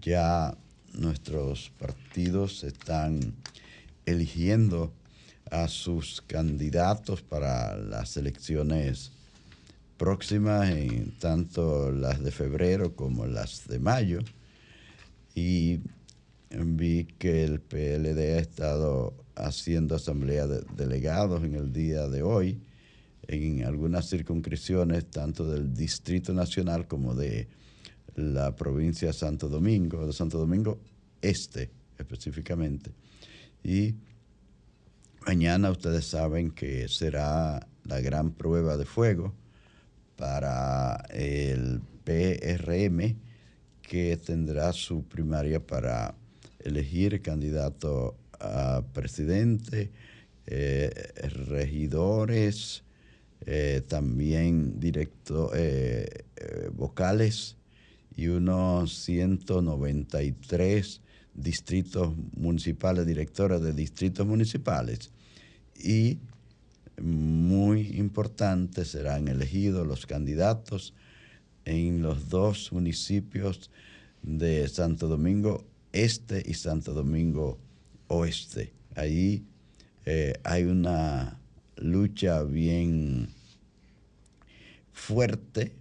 Ya 0.00 0.56
nuestros 0.94 1.70
partidos 1.78 2.64
están 2.64 3.34
eligiendo 4.06 4.92
a 5.50 5.68
sus 5.68 6.20
candidatos 6.22 7.22
para 7.22 7.76
las 7.76 8.16
elecciones 8.16 9.12
próximas, 9.96 10.70
en 10.70 11.12
tanto 11.18 11.92
las 11.92 12.22
de 12.22 12.30
febrero 12.30 12.96
como 12.96 13.26
las 13.26 13.66
de 13.68 13.78
mayo. 13.78 14.20
Y 15.34 15.80
vi 16.50 17.04
que 17.18 17.44
el 17.44 17.60
PLD 17.60 18.36
ha 18.36 18.38
estado 18.38 19.14
haciendo 19.34 19.96
asamblea 19.96 20.46
de 20.46 20.64
delegados 20.76 21.42
en 21.42 21.54
el 21.54 21.72
día 21.72 22.08
de 22.08 22.22
hoy 22.22 22.58
en 23.28 23.64
algunas 23.64 24.08
circunscripciones, 24.08 25.10
tanto 25.10 25.50
del 25.50 25.74
Distrito 25.74 26.32
Nacional 26.32 26.86
como 26.86 27.14
de 27.14 27.48
la 28.16 28.54
provincia 28.54 29.08
de 29.08 29.14
Santo 29.14 29.48
Domingo, 29.48 30.06
de 30.06 30.12
Santo 30.12 30.38
Domingo 30.38 30.78
Este 31.20 31.70
específicamente. 31.98 32.92
Y 33.62 33.94
mañana 35.26 35.70
ustedes 35.70 36.06
saben 36.06 36.50
que 36.50 36.88
será 36.88 37.66
la 37.84 38.00
gran 38.00 38.32
prueba 38.32 38.76
de 38.76 38.84
fuego 38.84 39.34
para 40.16 40.96
el 41.10 41.80
PRM 42.04 43.16
que 43.82 44.16
tendrá 44.16 44.72
su 44.72 45.04
primaria 45.04 45.64
para 45.64 46.14
elegir 46.60 47.20
candidato 47.22 48.16
a 48.40 48.82
presidente, 48.92 49.90
eh, 50.46 50.90
regidores, 51.48 52.82
eh, 53.46 53.82
también 53.86 54.80
directo, 54.80 55.50
eh, 55.54 56.24
vocales 56.72 57.56
y 58.16 58.28
unos 58.28 58.94
193 59.04 61.00
distritos 61.34 62.14
municipales, 62.36 63.06
directores 63.06 63.60
de 63.60 63.72
distritos 63.72 64.26
municipales. 64.26 65.10
Y 65.82 66.18
muy 67.02 67.96
importante 67.96 68.84
serán 68.84 69.28
elegidos 69.28 69.86
los 69.86 70.06
candidatos 70.06 70.94
en 71.64 72.02
los 72.02 72.28
dos 72.28 72.72
municipios 72.72 73.70
de 74.22 74.68
Santo 74.68 75.08
Domingo 75.08 75.64
Este 75.92 76.42
y 76.44 76.54
Santo 76.54 76.94
Domingo 76.94 77.58
Oeste. 78.08 78.72
Ahí 78.94 79.44
eh, 80.04 80.34
hay 80.44 80.64
una 80.64 81.40
lucha 81.76 82.42
bien 82.44 83.28
fuerte 84.92 85.72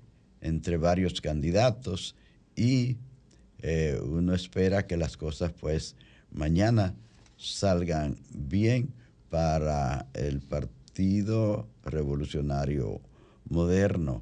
entre 0.41 0.77
varios 0.77 1.21
candidatos 1.21 2.15
y 2.55 2.97
eh, 3.59 3.99
uno 4.03 4.33
espera 4.33 4.85
que 4.87 4.97
las 4.97 5.17
cosas 5.17 5.51
pues 5.59 5.95
mañana 6.31 6.93
salgan 7.37 8.17
bien 8.33 8.93
para 9.29 10.07
el 10.13 10.41
Partido 10.41 11.67
Revolucionario 11.83 13.01
Moderno 13.49 14.21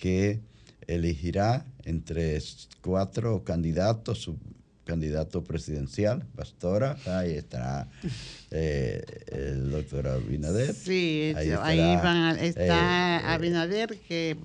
que 0.00 0.40
elegirá 0.86 1.64
entre 1.84 2.38
cuatro 2.82 3.44
candidatos, 3.44 4.30
candidato 4.84 5.42
presidencial, 5.42 6.24
Pastora, 6.36 6.96
ahí 7.06 7.32
está 7.32 7.88
eh, 8.50 9.02
el 9.26 9.70
doctor 9.70 10.08
Abinader. 10.08 10.74
Sí, 10.74 11.32
ahí, 11.36 11.96
van 11.96 12.38
está 12.38 13.20
eh, 13.20 13.22
Abinader 13.24 13.98
que 14.00 14.36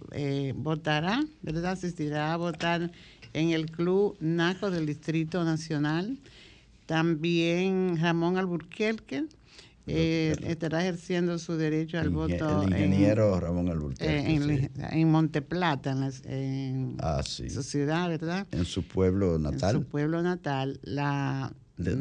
votará, 0.55 1.23
¿verdad? 1.41 1.73
Asistirá 1.73 2.33
a 2.33 2.37
votar 2.37 2.91
en 3.33 3.51
el 3.51 3.69
Club 3.69 4.17
NACO 4.19 4.71
del 4.71 4.85
Distrito 4.85 5.43
Nacional. 5.43 6.17
También 6.85 7.97
Ramón 8.01 8.37
Alburquerque 8.37 9.25
eh, 9.89 10.35
estará 10.43 10.81
ejerciendo 10.81 11.37
su 11.39 11.57
derecho 11.57 11.99
al 11.99 12.09
voto. 12.09 12.63
El 12.63 12.69
ingeniero 12.69 13.39
Ramón 13.39 13.69
Alburquerque. 13.69 14.69
En, 14.91 15.09
Monteplata, 15.09 15.95
en, 16.25 16.95
ah, 16.99 17.21
su 17.23 17.63
ciudad, 17.63 18.07
¿verdad? 18.09 18.47
En 18.51 18.65
su 18.65 18.83
pueblo 18.83 19.37
natal. 19.39 19.75
En 19.75 19.81
su 19.81 19.87
pueblo 19.87 20.21
natal. 20.21 20.79
La, 20.83 21.51
de, 21.79 21.95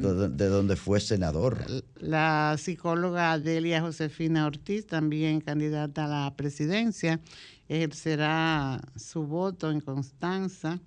donde 0.49 0.77
fue 0.77 1.01
senador. 1.01 1.59
La 1.97 2.57
psicóloga 2.59 3.39
Delia 3.39 3.81
Josefina 3.81 4.47
Ortiz, 4.47 4.87
también 4.87 5.41
candidata 5.41 6.05
a 6.05 6.09
la 6.09 6.37
presidencia, 6.37 7.21
ejercerá 7.69 8.81
su 8.97 9.25
voto 9.25 9.71
en 9.71 9.81
Constanza. 9.81 10.81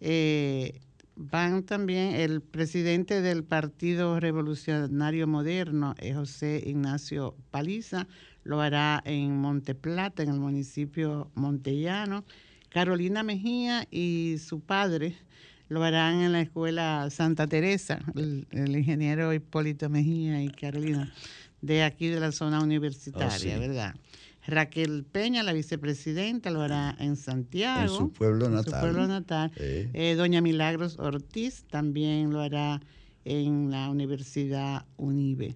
Eh, 0.00 0.80
van 1.30 1.62
también 1.62 2.14
el 2.14 2.40
presidente 2.40 3.22
del 3.22 3.44
Partido 3.44 4.18
Revolucionario 4.18 5.26
Moderno, 5.26 5.94
eh, 5.98 6.14
José 6.14 6.62
Ignacio 6.66 7.36
Paliza, 7.50 8.06
lo 8.44 8.60
hará 8.60 9.02
en 9.04 9.36
Monteplata, 9.36 10.22
en 10.22 10.30
el 10.30 10.40
municipio 10.40 11.30
montellano. 11.34 12.24
Carolina 12.70 13.22
Mejía 13.22 13.86
y 13.90 14.36
su 14.38 14.60
padre 14.60 15.14
lo 15.68 15.84
harán 15.84 16.20
en 16.20 16.32
la 16.32 16.40
escuela 16.40 17.08
Santa 17.10 17.46
Teresa, 17.46 18.00
el, 18.14 18.76
ingeniero 18.76 19.32
Hipólito 19.32 19.88
Mejía 19.88 20.42
y 20.42 20.48
Carolina, 20.48 21.12
de 21.60 21.84
aquí 21.84 22.08
de 22.08 22.20
la 22.20 22.32
zona 22.32 22.60
universitaria, 22.60 23.56
oh, 23.56 23.60
¿verdad? 23.60 23.94
Raquel 24.46 25.04
Peña, 25.04 25.42
la 25.42 25.52
vicepresidenta, 25.52 26.50
lo 26.50 26.62
hará 26.62 26.96
en 26.98 27.16
Santiago. 27.16 27.82
En 27.82 27.88
su 27.88 28.12
pueblo 28.12 28.48
natal. 28.48 28.58
En 28.58 28.64
su 28.64 28.80
pueblo 28.80 29.06
natal. 29.06 29.52
Eh, 29.56 30.14
doña 30.16 30.40
Milagros 30.40 30.98
Ortiz 30.98 31.64
también 31.70 32.32
lo 32.32 32.40
hará 32.40 32.80
en 33.24 33.70
la 33.70 33.88
Universidad 33.88 34.84
UNIBE. 34.96 35.54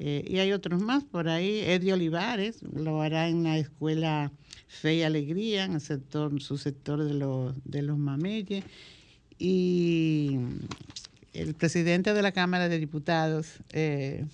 Eh, 0.00 0.24
y 0.28 0.38
hay 0.38 0.52
otros 0.52 0.80
más 0.80 1.04
por 1.04 1.28
ahí. 1.28 1.60
Eddie 1.60 1.92
Olivares 1.92 2.62
lo 2.62 3.02
hará 3.02 3.28
en 3.28 3.44
la 3.44 3.58
escuela 3.58 4.32
Fe 4.68 4.96
y 4.96 5.02
Alegría, 5.02 5.64
en 5.64 5.74
el 5.74 5.80
sector, 5.80 6.40
su 6.40 6.58
sector 6.58 7.02
de 7.02 7.14
los, 7.14 7.54
de 7.64 7.82
los 7.82 7.98
mameyes. 7.98 8.64
Y 9.38 10.38
el 11.32 11.54
presidente 11.54 12.14
de 12.14 12.22
la 12.22 12.32
Cámara 12.32 12.68
de 12.68 12.78
Diputados, 12.78 13.60
eh, 13.72 14.24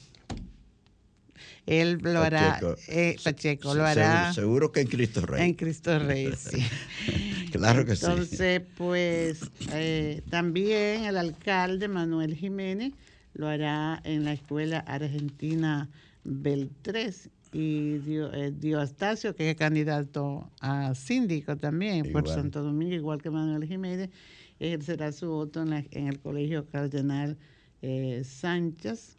él 1.66 1.98
lo 2.03 2.20
hará, 2.20 2.61
eh, 2.88 3.16
Pacheco 3.22 3.74
lo 3.74 3.85
hará. 3.85 4.33
Seguro, 4.33 4.70
que 4.70 4.81
en 4.81 4.87
Cristo 4.88 5.24
Rey. 5.24 5.46
En 5.48 5.55
Cristo 5.55 5.98
Rey, 5.98 6.31
sí. 6.37 6.62
claro 7.53 7.87
que 7.87 7.96
sí. 7.96 8.05
Entonces, 8.05 8.62
pues 8.77 9.40
eh, 9.72 10.22
también 10.31 11.05
el 11.05 11.16
alcalde 11.16 11.88
Manuel 11.88 12.35
Jiménez 12.35 12.92
lo 13.33 13.48
hará 13.48 14.00
en 14.05 14.24
la 14.24 14.33
escuela 14.33 14.79
argentina 14.81 15.88
Beltrés 16.24 17.31
y 17.55 17.98
Dio, 17.98 18.31
eh, 18.35 18.53
Astacio, 18.77 19.35
que 19.35 19.50
es 19.50 19.57
candidato 19.57 20.50
a 20.61 20.94
síndico 20.94 21.57
también 21.57 22.11
por 22.11 22.29
Santo 22.29 22.62
Domingo, 22.62 22.94
igual 22.94 23.22
que 23.22 23.31
Manuel 23.31 23.66
Jiménez, 23.66 24.11
ejercerá 24.59 25.12
su 25.12 25.29
voto 25.29 25.62
en, 25.62 26.09
el 26.09 26.18
Colegio 26.18 26.66
Cardenal 26.66 27.38
eh, 27.81 28.22
Sánchez. 28.24 29.16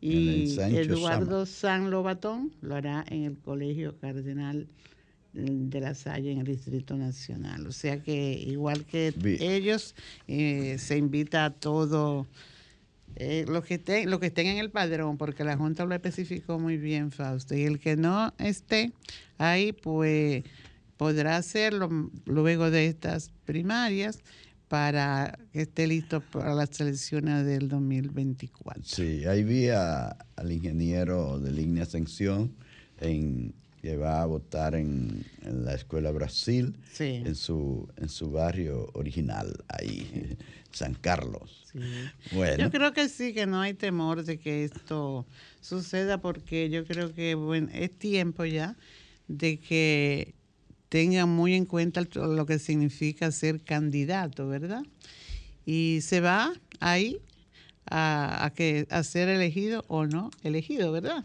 Y 0.00 0.58
Eduardo 0.60 1.44
San 1.46 1.90
Lobatón 1.90 2.52
lo 2.60 2.76
hará 2.76 3.04
en 3.08 3.24
el 3.24 3.36
Colegio 3.36 3.98
Cardenal 3.98 4.68
de 5.32 5.80
la 5.80 5.94
Salle 5.94 6.32
en 6.32 6.38
el 6.38 6.46
Distrito 6.46 6.96
Nacional. 6.96 7.66
O 7.66 7.72
sea 7.72 8.02
que 8.02 8.32
igual 8.32 8.84
que 8.84 9.12
ellos, 9.40 9.94
eh, 10.26 10.76
se 10.78 10.96
invita 10.96 11.44
a 11.44 11.50
todo 11.50 12.26
eh, 13.16 13.44
los 13.48 13.64
que 13.64 13.74
estén, 13.74 14.10
lo 14.10 14.20
que 14.20 14.26
estén 14.26 14.46
en 14.46 14.58
el 14.58 14.70
padrón, 14.70 15.16
porque 15.16 15.44
la 15.44 15.56
Junta 15.56 15.84
lo 15.84 15.94
especificó 15.94 16.58
muy 16.58 16.76
bien, 16.76 17.10
Fausto, 17.10 17.54
y 17.54 17.64
el 17.64 17.78
que 17.78 17.96
no 17.96 18.32
esté 18.38 18.92
ahí, 19.38 19.72
pues 19.72 20.44
podrá 20.96 21.36
hacerlo 21.36 22.10
luego 22.26 22.70
de 22.70 22.86
estas 22.86 23.30
primarias 23.44 24.20
para 24.68 25.38
que 25.52 25.62
esté 25.62 25.86
listo 25.86 26.20
para 26.20 26.54
las 26.54 26.78
elecciones 26.80 27.44
del 27.44 27.68
2024. 27.68 28.82
Sí, 28.84 29.24
ahí 29.24 29.42
vi 29.42 29.68
al 29.68 30.52
ingeniero 30.52 31.38
de 31.38 31.50
línea 31.50 31.84
Ascensión 31.84 32.54
en 33.00 33.54
que 33.80 33.96
va 33.96 34.22
a 34.22 34.26
votar 34.26 34.74
en, 34.74 35.24
la 35.42 35.74
Escuela 35.74 36.10
Brasil, 36.10 36.76
en, 36.98 37.34
su, 37.34 37.88
en 37.96 38.08
su 38.08 38.30
barrio 38.30 38.90
original, 38.94 39.64
ahí, 39.68 40.36
San 40.72 40.94
Carlos. 40.94 41.66
Bueno. 42.32 42.64
Yo 42.64 42.70
creo 42.70 42.92
que 42.92 43.08
sí, 43.08 43.32
que 43.32 43.46
no 43.46 43.60
hay 43.60 43.74
temor 43.74 44.24
de 44.24 44.38
que 44.38 44.64
esto 44.64 45.26
suceda, 45.60 46.20
porque 46.20 46.70
yo 46.70 46.84
creo 46.84 47.14
que 47.14 47.34
bueno, 47.34 47.68
es 47.72 47.96
tiempo 47.96 48.44
ya 48.44 48.76
de 49.28 49.58
que 49.58 50.34
tengan 50.88 51.28
muy 51.28 51.54
en 51.54 51.66
cuenta 51.66 52.02
lo 52.14 52.46
que 52.46 52.58
significa 52.58 53.30
ser 53.30 53.62
candidato, 53.62 54.48
¿verdad? 54.48 54.82
Y 55.66 56.00
se 56.02 56.20
va 56.20 56.52
ahí 56.80 57.20
a, 57.90 58.52
que, 58.54 58.86
a 58.90 59.02
ser 59.02 59.28
elegido 59.28 59.84
o 59.88 60.06
no 60.06 60.30
elegido, 60.42 60.92
¿verdad? 60.92 61.24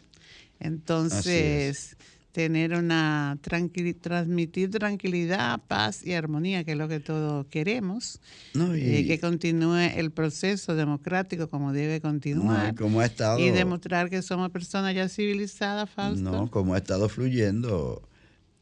Entonces, 0.59 1.97
tener 2.31 2.73
una 2.73 3.37
transmitir 3.41 4.71
tranquilidad, 4.71 5.61
paz 5.67 6.05
y 6.05 6.13
armonía, 6.13 6.63
que 6.63 6.71
es 6.71 6.77
lo 6.77 6.87
que 6.87 6.99
todos 6.99 7.45
queremos, 7.47 8.19
y, 8.53 8.59
eh, 8.59 9.07
que 9.07 9.19
continúe 9.19 9.91
el 9.95 10.11
proceso 10.11 10.75
democrático 10.75 11.49
como 11.49 11.73
debe 11.73 12.01
continuar, 12.01 12.75
como 12.75 13.01
ha 13.01 13.05
estado, 13.05 13.39
y 13.39 13.51
demostrar 13.51 14.09
que 14.09 14.21
somos 14.21 14.49
personas 14.51 14.95
ya 14.95 15.07
civilizadas, 15.07 15.89
Fausto. 15.89 16.31
No, 16.31 16.49
como 16.49 16.73
ha 16.73 16.77
estado 16.77 17.07
fluyendo 17.07 18.01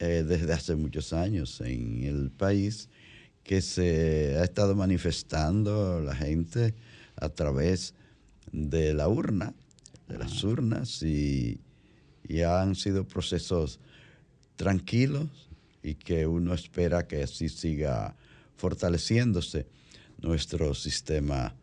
eh, 0.02 0.24
desde 0.28 0.52
hace 0.52 0.76
muchos 0.76 1.14
años 1.14 1.62
en 1.62 2.04
el 2.04 2.32
país, 2.32 2.90
que 3.44 3.62
se 3.62 4.38
ha 4.38 4.44
estado 4.44 4.76
manifestando 4.76 6.02
la 6.02 6.16
gente 6.16 6.74
a 7.16 7.30
través 7.30 7.94
de 8.52 8.94
la 8.94 9.08
urna, 9.08 9.54
de 10.10 10.18
las 10.18 10.44
urnas 10.44 11.02
y 11.02 11.60
y 12.32 12.42
han 12.42 12.76
sido 12.76 13.06
procesos 13.06 13.80
tranquilos 14.56 15.28
y 15.84 15.96
que 15.96 16.28
uno 16.28 16.54
espera 16.54 17.08
que 17.08 17.24
así 17.24 17.50
siga 17.50 18.16
fortaleciéndose 18.56 19.68
nuestro 20.22 20.74
sistema 20.74 21.56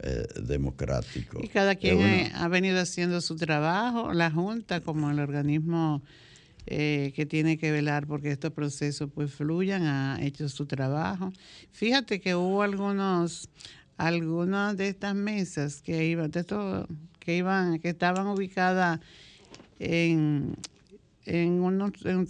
eh, 0.00 0.26
democrático. 0.42 1.38
Y 1.42 1.48
cada 1.48 1.76
quien 1.76 2.34
ha 2.34 2.48
venido 2.48 2.80
haciendo 2.80 3.20
su 3.20 3.36
trabajo, 3.36 4.12
la 4.12 4.30
Junta 4.30 4.80
como 4.80 5.10
el 5.10 5.20
organismo 5.20 6.02
eh, 6.66 7.12
que 7.14 7.26
tiene 7.26 7.58
que 7.58 7.70
velar 7.70 8.08
porque 8.08 8.32
estos 8.32 8.52
procesos 8.52 9.08
pues 9.14 9.32
fluyan, 9.32 9.84
ha 9.84 10.18
hecho 10.20 10.48
su 10.48 10.66
trabajo. 10.66 11.32
Fíjate 11.70 12.20
que 12.20 12.34
hubo 12.34 12.62
algunos, 12.62 13.48
algunas 13.96 14.76
de 14.76 14.88
estas 14.88 15.14
mesas 15.14 15.80
que 15.80 16.06
iban, 16.06 16.30
de 16.32 16.44
que 17.20 17.36
iban, 17.36 17.78
que 17.78 17.90
estaban 17.90 18.26
ubicadas 18.26 18.98
en, 19.78 20.56
en 21.24 21.60
unos 21.60 21.92
en 22.04 22.26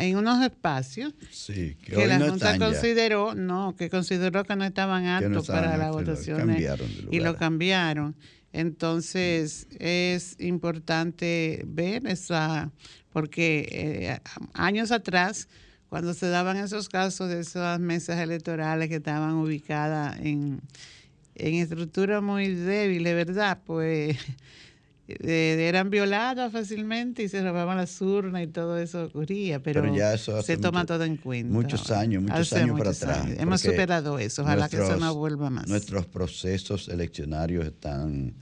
en 0.00 0.16
unos 0.16 0.42
espacios 0.42 1.14
que, 1.46 2.06
la 2.06 2.18
Junta 2.18 2.58
consideró 2.58 3.34
no 3.34 3.74
que 3.76 3.90
consideró 3.90 4.44
que 4.44 4.56
no 4.56 4.64
estaban 4.64 5.06
aptos 5.06 5.46
para 5.46 5.76
la 5.76 5.90
votación 5.90 6.56
y 7.10 7.20
lo 7.20 7.36
cambiaron 7.36 8.16
entonces 8.52 9.66
es 9.78 10.36
importante 10.40 11.62
ver 11.66 12.06
esa 12.06 12.70
porque 13.12 13.68
eh, 13.70 14.20
años 14.54 14.90
atrás 14.90 15.48
cuando 15.88 16.14
se 16.14 16.28
daban 16.28 16.56
esos 16.56 16.88
casos 16.88 17.28
de 17.28 17.40
esas 17.40 17.80
mesas 17.80 18.18
electorales 18.18 18.88
que 18.88 18.96
estaban 18.96 19.34
ubicadas 19.34 20.18
en 20.20 20.60
en 21.34 21.54
estructura 21.54 22.20
muy 22.20 22.54
débiles 22.54 23.14
verdad 23.14 23.60
pues 23.64 24.18
eran 25.08 25.88
violadas 25.88 26.52
fácilmente 26.52 27.22
y 27.22 27.28
se 27.28 27.42
robaban 27.42 27.78
las 27.78 28.00
urnas 28.02 28.42
y 28.42 28.48
todo 28.48 28.78
eso 28.78 29.04
ocurría, 29.04 29.62
pero, 29.62 29.94
ya 29.94 30.14
eso 30.14 30.42
se 30.42 30.58
toma 30.58 30.84
todo 30.84 31.04
en 31.04 31.16
cuenta. 31.16 31.52
Muchos 31.52 31.90
años, 31.90 32.22
muchos 32.22 32.52
años 32.52 32.78
para 32.78 32.90
atrás. 32.90 33.26
Hemos 33.38 33.60
superado 33.62 34.18
eso, 34.18 34.42
ojalá 34.42 34.68
que 34.68 34.76
eso 34.76 34.96
no 34.96 35.14
vuelva 35.14 35.48
más. 35.48 35.66
Nuestros 35.66 36.06
procesos 36.06 36.88
eleccionarios 36.88 37.66
están, 37.66 38.34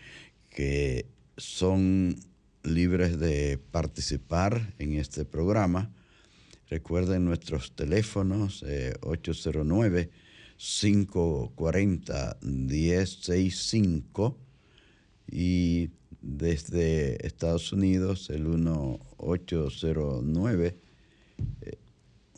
que 0.50 1.06
son 1.38 2.20
libres 2.63 3.18
de 3.20 3.58
participar 3.58 4.74
en 4.80 4.94
este 4.94 5.26
programa. 5.26 5.92
Recuerden 6.70 7.26
nuestros 7.26 7.76
teléfonos 7.76 8.63
809 9.02 10.10
540 10.58 12.38
1065 12.42 14.38
y 15.30 15.90
desde 16.22 17.26
Estados 17.26 17.74
Unidos 17.74 18.30
el 18.30 18.46
1809 18.46 20.78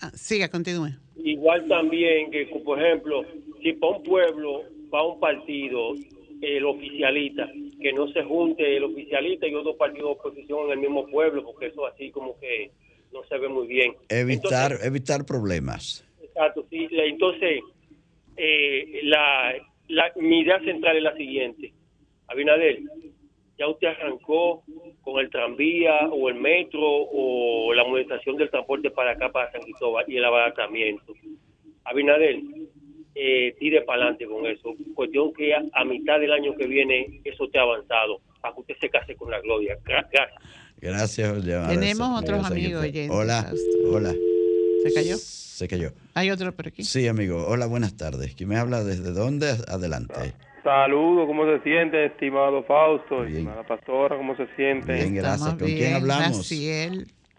Ah, 0.00 0.10
siga, 0.14 0.48
continúe. 0.48 0.90
Igual 1.16 1.66
también 1.68 2.30
que, 2.30 2.46
por 2.64 2.80
ejemplo, 2.82 3.24
si 3.62 3.72
para 3.74 3.96
un 3.96 4.02
pueblo 4.02 4.62
va 4.92 5.06
un 5.06 5.20
partido, 5.20 5.94
el 6.40 6.64
oficialista, 6.64 7.50
que 7.80 7.92
no 7.92 8.08
se 8.08 8.22
junte 8.22 8.76
el 8.76 8.84
oficialista 8.84 9.46
y 9.46 9.54
otro 9.54 9.76
partido 9.76 10.06
de 10.06 10.12
oposición 10.12 10.66
en 10.66 10.72
el 10.72 10.78
mismo 10.78 11.06
pueblo, 11.06 11.44
porque 11.44 11.66
eso 11.66 11.86
así 11.86 12.10
como 12.10 12.38
que 12.38 12.70
no 13.12 13.24
se 13.24 13.38
ve 13.38 13.48
muy 13.48 13.66
bien. 13.66 13.94
Evitar, 14.08 14.78
evitar 14.82 15.24
problemas. 15.24 16.04
Exacto, 16.22 16.66
sí. 16.70 16.88
Entonces, 16.90 17.62
eh, 18.36 19.00
la, 19.04 19.54
la, 19.88 20.12
mi 20.16 20.40
idea 20.40 20.60
central 20.60 20.96
es 20.96 21.02
la 21.02 21.16
siguiente. 21.16 21.72
Abinader, 22.28 22.80
ya 23.58 23.66
usted 23.66 23.88
arrancó 23.88 24.62
con 25.00 25.18
el 25.20 25.30
tranvía 25.30 26.08
o 26.10 26.28
el 26.28 26.36
metro 26.36 26.80
o 26.84 27.72
la 27.74 27.84
modernización 27.84 28.36
del 28.36 28.50
transporte 28.50 28.90
para 28.90 29.12
acá, 29.12 29.32
para 29.32 29.50
San 29.50 29.62
Cristóbal 29.62 30.04
y 30.06 30.16
el 30.16 30.24
abaratamiento. 30.24 31.14
Abinader, 31.84 32.38
eh, 33.20 33.56
tire 33.58 33.82
para 33.82 34.02
adelante 34.02 34.26
con 34.26 34.46
eso. 34.46 34.74
Cuestión 34.94 35.32
que 35.32 35.52
a, 35.54 35.84
mitad 35.84 36.20
del 36.20 36.32
año 36.32 36.54
que 36.56 36.66
viene 36.66 37.20
eso 37.24 37.44
esté 37.44 37.58
avanzado, 37.58 38.20
para 38.40 38.54
que 38.54 38.60
usted 38.60 38.74
se 38.80 38.88
case 38.88 39.16
con 39.16 39.30
la 39.30 39.40
gloria. 39.40 39.76
Gracias. 39.84 40.28
Gracias, 40.80 41.44
Tenemos 41.68 42.22
otros 42.22 42.48
amigos 42.48 42.82
oyentes. 42.82 43.10
Hola, 43.10 43.52
hola. 43.92 44.14
¿Se 44.84 44.94
cayó? 44.94 45.16
Se 45.16 45.66
cayó. 45.66 45.90
¿Hay 46.14 46.30
otro 46.30 46.52
por 46.52 46.68
aquí? 46.68 46.84
Sí, 46.84 47.08
amigo. 47.08 47.44
Hola, 47.48 47.66
buenas 47.66 47.96
tardes. 47.96 48.36
¿Quién 48.36 48.50
me 48.50 48.56
habla 48.56 48.84
desde 48.84 49.10
dónde? 49.10 49.50
Adelante. 49.66 50.34
Saludos, 50.62 51.26
¿cómo 51.26 51.46
se 51.46 51.60
siente, 51.62 52.06
estimado 52.06 52.62
Fausto? 52.62 53.24
Estimada 53.24 53.64
pastora, 53.64 54.16
¿cómo 54.16 54.36
se 54.36 54.46
siente? 54.54 54.92
Bien, 54.92 55.14
gracias. 55.14 55.54
¿Con 55.54 55.66
quién 55.66 55.94
hablamos? 55.94 56.46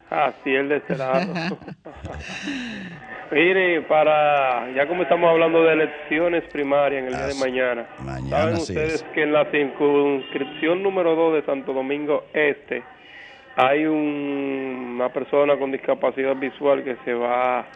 Asiel. 0.10 0.70
Asiel 0.70 0.70
de. 0.70 0.82
Mire, 3.32 3.82
para, 3.84 4.72
ya 4.74 4.88
como 4.88 5.04
estamos 5.04 5.30
hablando 5.30 5.64
de 5.64 5.74
elecciones 5.74 6.44
primarias 6.52 7.04
en 7.04 7.10
el 7.10 7.16
día 7.16 7.28
de 7.28 7.36
mañana, 7.36 7.86
mañana 8.04 8.30
¿saben 8.30 8.56
ustedes 8.56 9.04
que 9.14 9.22
en 9.22 9.34
la 9.34 9.46
circunscripción 9.52 10.82
número 10.82 11.16
2 11.16 11.36
de 11.36 11.46
Santo 11.46 11.74
Domingo 11.74 12.26
Este, 12.34 12.82
hay 13.56 13.86
una 13.86 15.10
persona 15.10 15.60
con 15.60 15.72
discapacidad 15.72 16.36
visual 16.36 16.84
que 16.84 16.98
se 17.06 17.14
va 17.14 17.68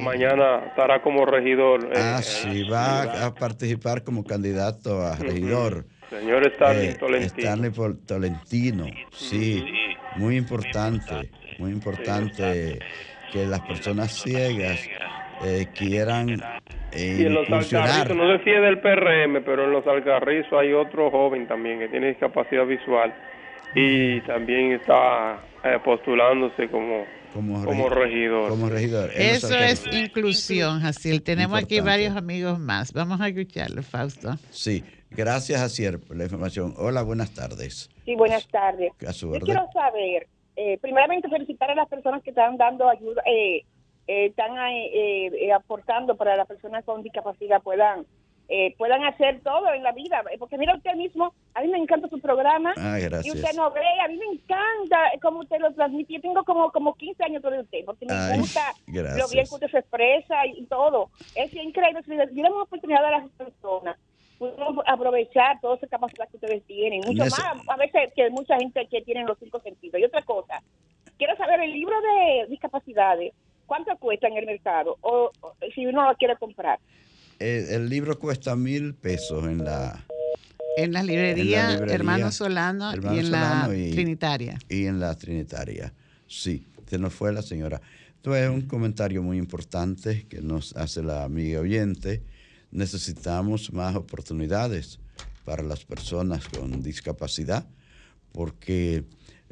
mañana 0.00 0.66
estará 0.68 1.02
como 1.02 1.24
regidor. 1.26 1.84
Eh, 1.84 1.92
ah, 1.96 2.22
sí, 2.22 2.62
va 2.64 3.26
a 3.26 3.34
participar 3.34 4.02
como 4.02 4.24
candidato 4.24 5.02
a 5.02 5.16
regidor. 5.16 5.84
Señor 6.10 6.46
Stanley 6.46 6.88
eh, 6.88 6.94
Tolentino. 6.94 7.48
Stanley 7.48 7.70
Tolentino, 8.06 8.86
sí, 9.12 9.64
muy 10.16 10.36
importante, 10.36 11.30
muy 11.58 11.70
importante 11.70 12.78
que 13.32 13.46
las 13.46 13.60
personas 13.60 14.12
ciegas 14.12 14.88
eh, 15.44 15.66
quieran 15.74 16.40
eh, 16.92 17.16
y 17.20 17.26
en 17.26 17.34
los 17.34 17.50
Alcarrizos, 17.50 18.16
no 18.16 18.36
sé 18.36 18.44
si 18.44 18.50
es 18.50 18.60
del 18.60 18.78
PRM, 18.80 19.42
pero 19.44 19.64
en 19.64 19.72
los 19.72 19.86
Alcarrizos 19.86 20.52
hay 20.52 20.72
otro 20.72 21.10
joven 21.10 21.46
también 21.46 21.78
que 21.78 21.88
tiene 21.88 22.08
discapacidad 22.08 22.66
visual 22.66 23.14
y 23.74 24.20
también 24.22 24.72
está 24.72 25.40
eh, 25.64 25.78
postulándose 25.82 26.68
como, 26.68 27.04
como, 27.32 27.88
regidor. 27.88 28.50
Como 28.50 28.68
regidor. 28.68 29.10
Eso 29.14 29.56
es 29.56 29.86
inclusión, 29.90 30.80
Jaciel. 30.80 31.22
Tenemos 31.22 31.58
aquí 31.58 31.80
varios 31.80 32.14
amigos 32.14 32.58
más. 32.58 32.92
Vamos 32.92 33.20
a 33.20 33.28
escucharlo, 33.28 33.82
Fausto. 33.82 34.36
Sí, 34.50 34.84
gracias, 35.10 35.60
Jaciel, 35.60 35.98
por 35.98 36.16
la 36.16 36.24
información. 36.24 36.74
Hola, 36.76 37.02
buenas 37.02 37.32
tardes. 37.32 37.88
Sí, 38.04 38.14
buenas 38.16 38.46
tardes. 38.48 38.92
Yo 39.00 39.40
quiero 39.40 39.66
saber, 39.72 40.26
eh, 40.56 40.78
primeramente 40.78 41.28
felicitar 41.28 41.70
a 41.70 41.74
las 41.74 41.88
personas 41.88 42.22
que 42.22 42.30
están 42.30 42.56
dando 42.56 42.88
ayuda, 42.88 43.22
eh, 43.26 43.64
están 44.06 44.52
aportando 45.54 46.16
para 46.16 46.36
las 46.36 46.46
personas 46.46 46.84
con 46.84 47.02
discapacidad 47.02 47.62
puedan 47.62 48.04
eh, 48.54 48.74
puedan 48.76 49.02
hacer 49.04 49.40
todo 49.40 49.72
en 49.72 49.82
la 49.82 49.92
vida. 49.92 50.22
Porque 50.38 50.58
mira 50.58 50.76
usted 50.76 50.94
mismo, 50.94 51.32
a 51.54 51.62
mí 51.62 51.68
me 51.68 51.78
encanta 51.78 52.06
su 52.08 52.20
programa. 52.20 52.74
Ah, 52.76 52.98
y 53.00 53.30
usted 53.30 53.54
no 53.56 53.70
ve, 53.70 53.80
a 54.04 54.08
mí 54.08 54.18
me 54.18 54.26
encanta 54.26 55.10
cómo 55.22 55.40
usted 55.40 55.58
lo 55.58 55.72
transmite. 55.72 56.12
Yo 56.12 56.20
tengo 56.20 56.44
como, 56.44 56.70
como 56.70 56.94
15 56.94 57.24
años 57.24 57.42
de 57.42 57.60
usted, 57.60 57.78
porque 57.86 58.04
me 58.04 58.36
gusta 58.36 58.74
lo 58.86 59.28
bien 59.28 59.46
que 59.46 59.54
usted 59.54 59.70
se 59.70 59.78
expresa 59.78 60.46
y 60.46 60.66
todo. 60.66 61.08
Es 61.34 61.50
increíble. 61.54 62.02
Si 62.02 62.14
le 62.14 62.26
diéramos 62.26 62.64
oportunidad 62.64 63.04
a 63.06 63.10
las 63.12 63.30
personas, 63.30 63.96
podemos 64.38 64.84
aprovechar 64.86 65.60
toda 65.60 65.76
esa 65.76 65.86
capacidad 65.86 66.28
que 66.28 66.36
ustedes 66.36 66.64
tienen. 66.64 67.00
Mucho 67.06 67.24
más, 67.24 67.40
a 67.68 67.76
veces, 67.76 68.12
que 68.14 68.28
mucha 68.30 68.56
gente 68.58 68.86
que 68.90 69.02
tiene 69.02 69.24
los 69.24 69.38
cinco 69.38 69.60
sentidos. 69.60 70.00
Y 70.00 70.04
otra 70.04 70.22
cosa, 70.22 70.62
quiero 71.18 71.36
saber 71.36 71.60
el 71.60 71.72
libro 71.72 71.94
de 72.00 72.46
discapacidades. 72.48 73.32
¿Cuánto 73.66 73.96
cuesta 73.98 74.28
en 74.28 74.36
el 74.36 74.46
mercado? 74.46 74.98
o 75.00 75.30
si 75.74 75.86
uno 75.86 76.08
lo 76.08 76.16
quiere 76.16 76.36
comprar. 76.36 76.78
Eh, 77.42 77.74
el 77.74 77.88
libro 77.88 78.16
cuesta 78.18 78.54
mil 78.54 78.94
pesos 78.94 79.44
en 79.44 79.64
la... 79.64 80.04
En 80.76 80.92
la 80.92 81.02
librería, 81.02 81.72
Hermano 81.74 82.30
Solano 82.30 82.92
y 82.94 83.18
en 83.18 83.30
la 83.30 83.66
Trinitaria. 83.66 84.58
Y 84.68 84.86
en 84.86 85.00
la 85.00 85.14
Trinitaria, 85.16 85.92
sí. 86.26 86.66
Se 86.86 86.98
nos 86.98 87.12
fue 87.12 87.32
la 87.32 87.42
señora. 87.42 87.80
Esto 88.14 88.36
es 88.36 88.48
un 88.48 88.62
comentario 88.62 89.22
muy 89.22 89.38
importante 89.38 90.26
que 90.28 90.40
nos 90.40 90.74
hace 90.76 91.02
la 91.02 91.24
amiga 91.24 91.60
oyente. 91.60 92.22
Necesitamos 92.72 93.72
más 93.72 93.94
oportunidades 93.94 94.98
para 95.44 95.62
las 95.62 95.84
personas 95.84 96.48
con 96.48 96.82
discapacidad 96.82 97.66
porque 98.32 99.04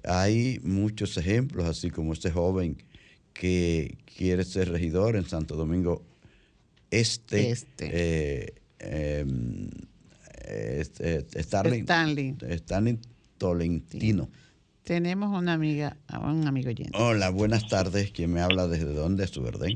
hay 0.04 0.58
muchos 0.62 1.16
ejemplos, 1.16 1.66
así 1.66 1.90
como 1.90 2.12
este 2.12 2.30
joven 2.30 2.82
que 3.32 3.98
quiere 4.16 4.44
ser 4.44 4.70
regidor 4.70 5.16
en 5.16 5.26
Santo 5.26 5.54
Domingo 5.54 6.02
este, 6.90 7.50
este. 7.50 7.90
Eh, 7.92 8.54
em, 8.80 9.70
este 10.48 11.40
Stanley. 11.40 11.84
Stanley 12.40 12.98
Tolentino. 13.38 14.28
Tenemos 14.82 15.38
una 15.38 15.52
amiga, 15.52 15.96
un 16.20 16.48
amigo 16.48 16.70
oyente. 16.70 16.98
Hola, 16.98 17.30
buenas 17.30 17.68
tardes. 17.68 18.10
¿Quién 18.10 18.32
me 18.32 18.40
habla 18.40 18.66
desde 18.66 18.92
dónde, 18.92 19.26
su 19.28 19.42
verdad? 19.42 19.68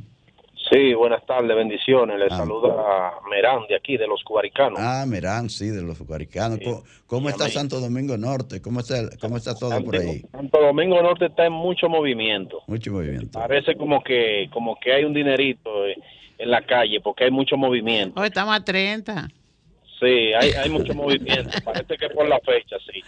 Sí, 0.74 0.92
buenas 0.92 1.24
tardes, 1.24 1.54
bendiciones. 1.54 2.18
Les 2.18 2.32
ah. 2.32 2.38
saluda 2.38 3.12
Merán 3.30 3.64
de 3.68 3.76
aquí, 3.76 3.96
de 3.96 4.08
los 4.08 4.24
Cubaricanos. 4.24 4.80
Ah, 4.82 5.04
Merán, 5.06 5.48
sí, 5.48 5.68
de 5.68 5.82
los 5.82 5.96
Cubaricanos. 5.96 6.58
¿Cómo, 7.06 7.28
está 7.28 7.48
Santo 7.48 7.78
Domingo 7.78 8.16
Norte? 8.16 8.60
¿Cómo 8.60 8.80
está, 8.80 9.08
cómo 9.20 9.37
está 9.37 9.54
todo 9.54 9.84
por 9.84 9.94
ahí? 9.94 10.22
Santo 10.32 10.60
Domingo 10.60 11.00
Norte 11.00 11.26
está 11.26 11.46
en 11.46 11.52
mucho 11.52 11.88
movimiento. 11.88 12.62
Mucho 12.66 12.90
movimiento. 12.90 13.38
Parece 13.38 13.76
como 13.76 14.02
que, 14.02 14.48
como 14.52 14.76
que 14.80 14.92
hay 14.92 15.04
un 15.04 15.14
dinerito. 15.14 15.70
En 16.37 16.50
la 16.50 16.62
calle 16.62 17.00
porque 17.00 17.22
hay 17.22 17.30
mucho 17.30 17.56
movimiento. 17.56 18.20
Hoy 18.20 18.26
estamos 18.26 18.56
a 18.56 18.64
30. 18.64 19.28
Sí, 20.00 20.32
hay, 20.34 20.50
hay 20.50 20.68
mucho 20.68 20.92
movimiento. 20.96 21.56
Parece 21.64 21.96
que 21.96 22.10
por 22.10 22.28
la 22.28 22.40
fecha, 22.40 22.76
sí. 22.90 23.00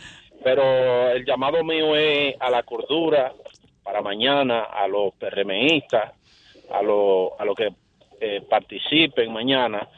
Pero 0.45 1.11
el 1.11 1.25
llamado 1.25 1.65
mío 1.65 1.97
es 1.97 2.37
a 2.39 2.49
la 2.49 2.63
cordura 2.63 3.33
para 3.83 4.01
mañana, 4.01 4.63
a 4.63 4.87
los 4.87 5.13
PRMistas, 5.15 6.13
a 6.71 6.83
los 6.83 7.31
a 7.39 7.45
lo 7.45 7.55
que 7.55 7.73
eh, 8.21 8.43
participen 8.49 9.33
mañana, 9.33 9.89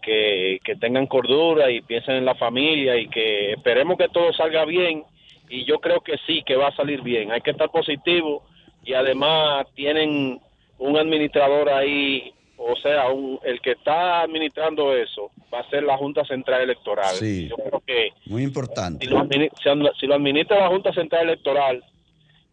que, 0.00 0.58
que 0.64 0.76
tengan 0.76 1.06
cordura 1.06 1.70
y 1.70 1.80
piensen 1.80 2.16
en 2.16 2.24
la 2.24 2.34
familia 2.34 2.96
y 2.96 3.08
que 3.08 3.52
esperemos 3.52 3.96
que 3.96 4.08
todo 4.08 4.32
salga 4.32 4.64
bien. 4.64 5.04
Y 5.48 5.64
yo 5.64 5.78
creo 5.80 6.00
que 6.00 6.16
sí, 6.26 6.42
que 6.44 6.56
va 6.56 6.68
a 6.68 6.76
salir 6.76 7.02
bien. 7.02 7.30
Hay 7.30 7.40
que 7.40 7.50
estar 7.50 7.70
positivo 7.70 8.44
y 8.84 8.94
además 8.94 9.66
tienen 9.74 10.40
un 10.78 10.96
administrador 10.96 11.68
ahí 11.68 12.32
o 12.64 12.76
sea, 12.76 13.06
el 13.44 13.60
que 13.60 13.72
está 13.72 14.20
administrando 14.22 14.94
eso 14.94 15.30
va 15.52 15.60
a 15.60 15.70
ser 15.70 15.82
la 15.82 15.96
Junta 15.96 16.24
Central 16.24 16.62
Electoral. 16.62 17.14
Sí, 17.14 17.48
yo 17.48 17.56
creo 17.56 17.82
que 17.84 18.10
muy 18.26 18.44
importante. 18.44 19.04
Si 19.04 19.10
lo, 19.10 19.94
si 19.94 20.06
lo 20.06 20.14
administra 20.14 20.60
la 20.60 20.68
Junta 20.68 20.92
Central 20.92 21.24
Electoral, 21.24 21.82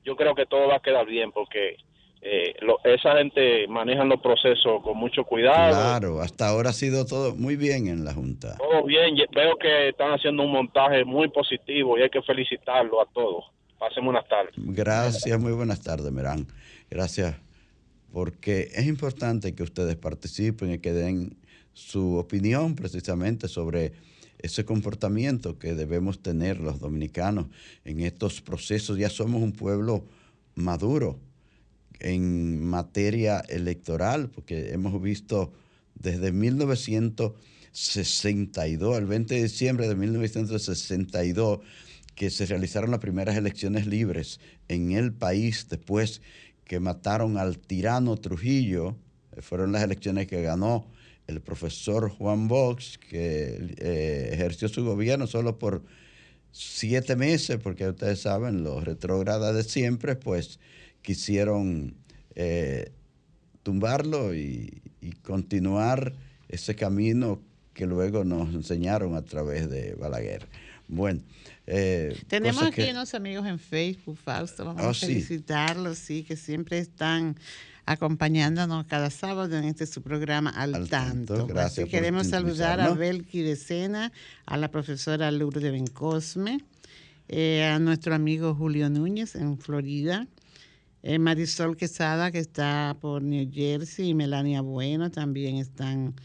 yo 0.04 0.16
creo 0.16 0.34
que 0.34 0.48
todo 0.48 0.68
va 0.68 0.78
a 0.78 0.82
quedar 0.82 1.06
bien 1.06 1.32
porque 1.32 1.78
eh, 2.22 2.54
esa 2.84 3.16
gente 3.18 3.66
maneja 3.68 4.04
los 4.04 4.20
procesos 4.20 4.84
con 4.84 4.98
mucho 4.98 5.24
cuidado. 5.24 5.72
Claro, 5.72 6.22
hasta 6.22 6.50
ahora 6.50 6.72
ha 6.72 6.74
sido 6.74 7.06
todo 7.06 7.36
muy 7.36 7.56
bien 7.56 7.88
en 7.88 8.04
la 8.04 8.14
Junta. 8.14 8.58
Todo 8.58 8.84
bien, 8.84 9.16
veo 9.34 9.56
que 9.58 9.90
están 9.90 10.12
haciendo 10.12 10.44
un 10.44 10.52
montaje 10.52 11.06
muy 11.06 11.30
positivo 11.30 11.98
y 11.98 12.02
hay 12.02 12.10
que 12.10 12.22
felicitarlo 12.22 13.02
a 13.02 13.06
todos. 13.14 13.46
Pasen 13.78 14.04
buenas 14.04 14.28
tardes. 14.28 14.54
Gracias, 14.58 15.40
muy 15.40 15.54
buenas 15.54 15.82
tardes, 15.82 16.12
Merán. 16.12 16.48
Gracias, 16.90 17.38
porque 18.12 18.68
es 18.74 18.86
importante 18.86 19.56
que 19.56 19.64
ustedes 19.64 19.96
participen 19.96 20.74
y 20.74 20.80
que 20.80 20.92
den 20.92 21.38
su 21.72 22.18
opinión 22.18 22.76
precisamente 22.76 23.48
sobre 23.48 23.94
ese 24.40 24.66
comportamiento 24.66 25.58
que 25.58 25.74
debemos 25.74 26.22
tener 26.22 26.60
los 26.60 26.82
dominicanos 26.82 27.48
en 27.86 28.02
estos 28.02 28.42
procesos. 28.42 28.98
Ya 28.98 29.10
somos 29.10 29.42
un 29.42 29.54
pueblo 29.54 30.04
maduro 30.56 31.18
en 32.00 32.64
materia 32.64 33.40
electoral, 33.50 34.30
porque 34.30 34.72
hemos 34.72 35.02
visto 35.02 35.52
desde 35.96 36.32
1962, 36.32 38.98
el 38.98 39.06
20 39.06 39.36
de 39.36 39.44
diciembre 39.44 39.88
de 39.88 39.96
1962, 39.96 41.60
que 42.16 42.30
se 42.30 42.46
realizaron 42.46 42.92
las 42.92 43.00
primeras 43.00 43.36
elecciones 43.38 43.88
libres 43.88 44.40
en 44.68 44.92
el 44.92 45.14
país 45.14 45.68
después 45.70 46.22
que 46.66 46.80
mataron 46.80 47.38
al 47.38 47.60
tirano 47.60 48.18
Trujillo. 48.18 48.98
Fueron 49.40 49.72
las 49.72 49.84
elecciones 49.84 50.28
que 50.28 50.42
ganó 50.42 50.88
el 51.28 51.42
profesor 51.42 52.10
Juan 52.10 52.48
Box, 52.48 52.98
que 52.98 53.76
eh, 53.78 54.32
ejerció 54.34 54.68
su 54.68 54.84
gobierno 54.84 55.28
solo 55.28 55.60
por 55.60 55.84
siete 56.52 57.16
meses, 57.16 57.60
porque 57.62 57.88
ustedes 57.88 58.22
saben, 58.22 58.64
los 58.64 58.84
retrógradas 58.84 59.56
de 59.56 59.64
siempre, 59.64 60.16
pues 60.16 60.60
quisieron 61.02 61.96
eh, 62.36 62.92
tumbarlo 63.64 64.34
y, 64.34 64.82
continuar 65.24 66.14
ese 66.50 66.76
camino 66.76 67.42
que 67.74 67.86
luego 67.86 68.26
nos 68.26 68.54
enseñaron 68.54 69.16
a 69.16 69.24
través 69.24 69.70
de 69.70 69.96
Balaguer. 69.96 70.46
Bueno. 70.88 71.22
Eh, 71.66 72.20
Tenemos 72.28 72.64
aquí 72.64 72.90
unos 72.90 73.14
amigos 73.14 73.46
en 73.48 73.60
Facebook, 73.60 74.18
Fausto, 74.18 74.66
vamos 74.66 74.84
a 74.84 74.90
oh, 74.90 74.94
felicitarlos, 74.94 75.98
sí. 75.98 76.24
que 76.24 76.36
siempre 76.36 76.80
están 76.80 77.38
acompañándonos 77.90 78.86
cada 78.86 79.10
sábado 79.10 79.58
en 79.58 79.64
este 79.64 79.88
su 79.88 80.04
programa 80.04 80.52
Al, 80.52 80.90
Tanto. 80.90 81.48
Gracias. 81.48 81.90
queremos 81.90 82.28
saludar 82.28 82.80
a 82.80 82.94
Belki 82.94 83.42
de 83.42 83.56
Sena, 83.56 84.12
a 84.46 84.58
la 84.58 84.70
profesora 84.70 85.32
Lourdes 85.32 85.72
Bencosme, 85.72 86.64
eh, 87.30 87.64
a 87.66 87.80
nuestro 87.80 88.14
amigo 88.14 88.54
Julio 88.54 88.92
Núñez 88.92 89.36
en 89.36 89.58
Florida, 89.58 90.28
eh, 91.02 91.20
Marisol 91.20 91.78
Quesada, 91.78 92.32
que 92.32 92.40
está 92.40 92.98
por 93.00 93.22
New 93.22 93.50
Jersey, 93.52 94.10
y 94.10 94.14
Melania 94.14 94.62
Bueno 94.62 95.10
también 95.12 95.58
están 95.58 96.16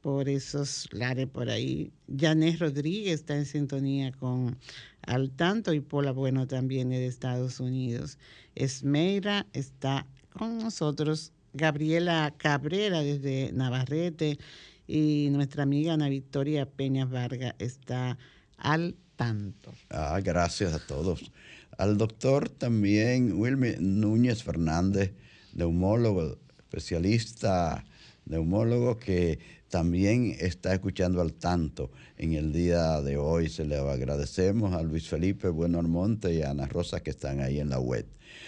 por 0.00 0.28
esos 0.28 0.88
lares 0.92 1.26
por 1.26 1.48
ahí. 1.48 1.90
Janés 2.14 2.58
Rodríguez 2.58 3.20
está 3.20 3.36
en 3.36 3.46
sintonía 3.46 4.12
con 4.12 4.58
Al 5.02 5.30
Tanto 5.30 5.72
y 5.72 5.80
Paula 5.80 6.12
Bueno 6.12 6.46
también 6.46 6.90
de 6.90 7.06
Estados 7.06 7.60
Unidos. 7.60 8.18
Esmeira 8.54 9.46
está 9.52 10.06
con 10.30 10.58
nosotros, 10.58 11.32
Gabriela 11.54 12.34
Cabrera 12.36 13.00
desde 13.00 13.52
Navarrete 13.52 14.38
y 14.86 15.28
nuestra 15.30 15.62
amiga 15.62 15.94
Ana 15.94 16.08
Victoria 16.08 16.66
Peñas 16.66 17.08
Vargas 17.10 17.54
está 17.58 18.18
al 18.58 18.96
tanto. 19.16 19.72
Ah, 19.90 20.20
gracias 20.22 20.74
a 20.74 20.86
todos 20.86 21.30
al 21.78 21.98
doctor 21.98 22.48
también 22.48 23.32
Wilmer 23.32 23.80
Núñez 23.80 24.42
Fernández, 24.42 25.12
neumólogo, 25.54 26.38
especialista 26.58 27.84
neumólogo 28.26 28.98
que 28.98 29.38
también 29.68 30.34
está 30.38 30.72
escuchando 30.72 31.20
al 31.20 31.34
tanto 31.34 31.90
en 32.16 32.32
el 32.34 32.52
día 32.52 33.02
de 33.02 33.16
hoy. 33.16 33.48
Se 33.48 33.64
le 33.64 33.76
agradecemos 33.76 34.72
a 34.72 34.82
Luis 34.82 35.08
Felipe 35.08 35.48
Bueno 35.48 35.80
Armonte 35.80 36.32
y 36.34 36.42
a 36.42 36.50
Ana 36.50 36.66
Rosa 36.66 37.02
que 37.02 37.10
están 37.10 37.40
ahí 37.40 37.58
en 37.60 37.70
la 37.70 37.80
web. 37.80 38.06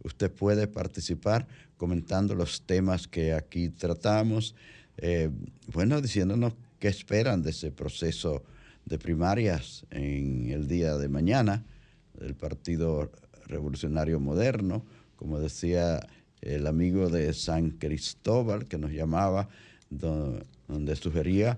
Usted 0.04 0.32
puede 0.32 0.68
participar 0.68 1.48
comentando 1.82 2.36
los 2.36 2.62
temas 2.62 3.08
que 3.08 3.34
aquí 3.34 3.70
tratamos, 3.70 4.54
eh, 4.98 5.32
bueno, 5.74 6.00
diciéndonos 6.00 6.54
qué 6.78 6.90
esperan 6.90 7.42
de 7.42 7.50
ese 7.50 7.72
proceso 7.72 8.44
de 8.86 9.00
primarias 9.00 9.84
en 9.90 10.52
el 10.52 10.68
día 10.68 10.96
de 10.98 11.10
mañana 11.10 11.66
del 12.14 12.36
Partido 12.36 13.12
Revolucionario 13.48 14.20
Moderno, 14.20 14.86
como 15.16 15.40
decía 15.40 16.08
el 16.42 16.68
amigo 16.68 17.10
de 17.10 17.34
San 17.34 17.72
Cristóbal 17.72 18.68
que 18.68 18.78
nos 18.78 18.92
llamaba, 18.92 19.50
donde 19.90 20.96
sugería 20.96 21.58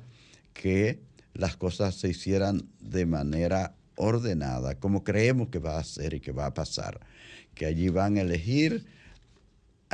que 0.53 1.01
las 1.33 1.57
cosas 1.57 1.95
se 1.95 2.07
hicieran 2.07 2.69
de 2.79 3.05
manera 3.05 3.75
ordenada, 3.97 4.79
como 4.79 5.03
creemos 5.03 5.49
que 5.49 5.59
va 5.59 5.79
a 5.79 5.83
ser 5.83 6.13
y 6.13 6.21
que 6.21 6.31
va 6.31 6.45
a 6.45 6.53
pasar, 6.53 7.01
que 7.55 7.65
allí 7.65 7.89
van 7.89 8.15
a 8.15 8.21
elegir 8.21 8.85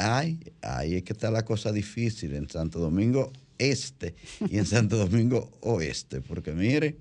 Ay, 0.02 0.40
ahí 0.62 0.96
es 0.96 1.04
que 1.04 1.12
está 1.12 1.30
la 1.30 1.44
cosa 1.44 1.74
difícil 1.74 2.34
en 2.34 2.50
Santo 2.50 2.80
Domingo 2.80 3.34
Este 3.58 4.16
y 4.50 4.58
en 4.58 4.66
Santo 4.66 4.96
Domingo 4.96 5.52
Oeste, 5.60 6.22
porque 6.22 6.54
mire, 6.54 6.96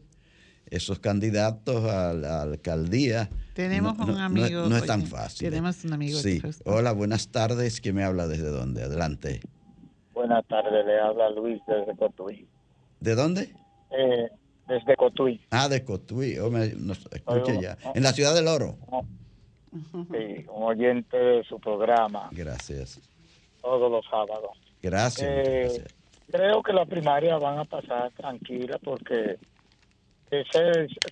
esos 0.68 0.98
candidatos 0.98 1.84
a 1.84 2.12
la 2.12 2.42
alcaldía. 2.42 3.30
Tenemos 3.54 3.96
un 4.00 4.18
amigo. 4.18 4.68
No, 4.68 4.76
es 4.76 4.84
tan 4.84 5.06
fácil. 5.06 5.48
Tenemos 5.48 5.84
un 5.84 5.92
amigo. 5.92 6.18
Sí. 6.18 6.42
Hola, 6.64 6.90
buenas 6.90 7.28
tardes. 7.28 7.80
¿Quién 7.80 7.94
me 7.94 8.02
habla 8.02 8.26
desde 8.26 8.48
dónde? 8.48 8.82
Adelante. 8.82 9.42
Buenas 10.12 10.44
tardes, 10.48 10.84
le 10.84 10.98
habla 10.98 11.30
Luis 11.30 11.60
desde 11.68 11.96
Cotuí. 11.96 12.48
¿De 12.98 13.14
dónde? 13.14 13.54
Eh, 13.96 14.28
desde 14.66 14.96
Cotuí. 14.96 15.40
Ah, 15.50 15.68
de 15.68 15.84
Cotuí. 15.84 16.36
Oh, 16.38 16.50
me, 16.50 16.64
escuche 16.64 17.62
ya. 17.62 17.78
En 17.94 18.02
la 18.02 18.12
ciudad 18.12 18.34
del 18.34 18.48
Oro. 18.48 18.76
Sí, 19.70 20.46
un 20.48 20.62
oyente 20.62 21.16
de 21.16 21.44
su 21.44 21.58
programa. 21.58 22.28
Gracias. 22.32 23.00
Todos 23.60 23.90
los 23.90 24.04
sábados. 24.06 24.58
Gracias. 24.82 25.28
Eh, 25.28 25.84
creo 26.30 26.62
que 26.62 26.72
las 26.72 26.88
primarias 26.88 27.40
van 27.40 27.58
a 27.58 27.64
pasar 27.64 28.10
tranquilas 28.12 28.78
porque 28.82 29.38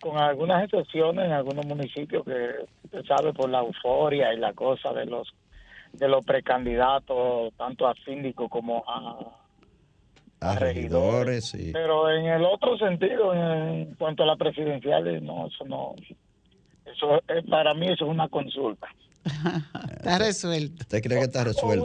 con 0.01 0.19
algunas 0.19 0.64
excepciones 0.64 1.25
en 1.25 1.33
algunos 1.33 1.64
municipios 1.66 2.25
que 2.25 2.66
se 2.90 3.03
sabe 3.05 3.33
por 3.33 3.49
la 3.49 3.61
euforia 3.61 4.33
y 4.35 4.38
la 4.38 4.53
cosa 4.53 4.92
de 4.92 5.07
los 5.07 5.33
de 5.92 6.09
los 6.09 6.25
precandidatos 6.25 7.55
tanto 7.57 7.88
a 7.88 7.95
síndico 8.05 8.51
como 8.51 8.85
a, 8.87 9.33
a, 10.40 10.59
regidores, 10.59 11.47
sí. 11.47 11.71
pero 11.73 12.11
en 12.11 12.27
el 12.27 12.45
otro 12.45 12.77
sentido 12.77 13.33
en 13.33 13.95
cuanto 13.95 14.23
a 14.23 14.27
las 14.27 14.38
presidenciales 14.38 15.23
no 15.23 15.47
eso 15.47 15.64
no 15.64 15.95
eso 16.96 17.22
eh, 17.28 17.42
para 17.48 17.74
mí 17.74 17.87
eso 17.87 18.04
es 18.06 18.11
una 18.11 18.28
consulta. 18.28 18.88
está 19.96 20.18
resuelto. 20.18 20.76
¿Usted 20.80 21.02
cree 21.02 21.18
que 21.18 21.24
está 21.24 21.44
resuelto? 21.44 21.85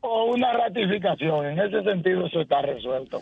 O 0.00 0.24
una, 0.24 0.52
ratificación, 0.52 1.46
en 1.46 1.58
ese 1.58 1.82
sentido 1.82 2.26
eso 2.26 2.40
está 2.40 2.62
resuelto. 2.62 3.20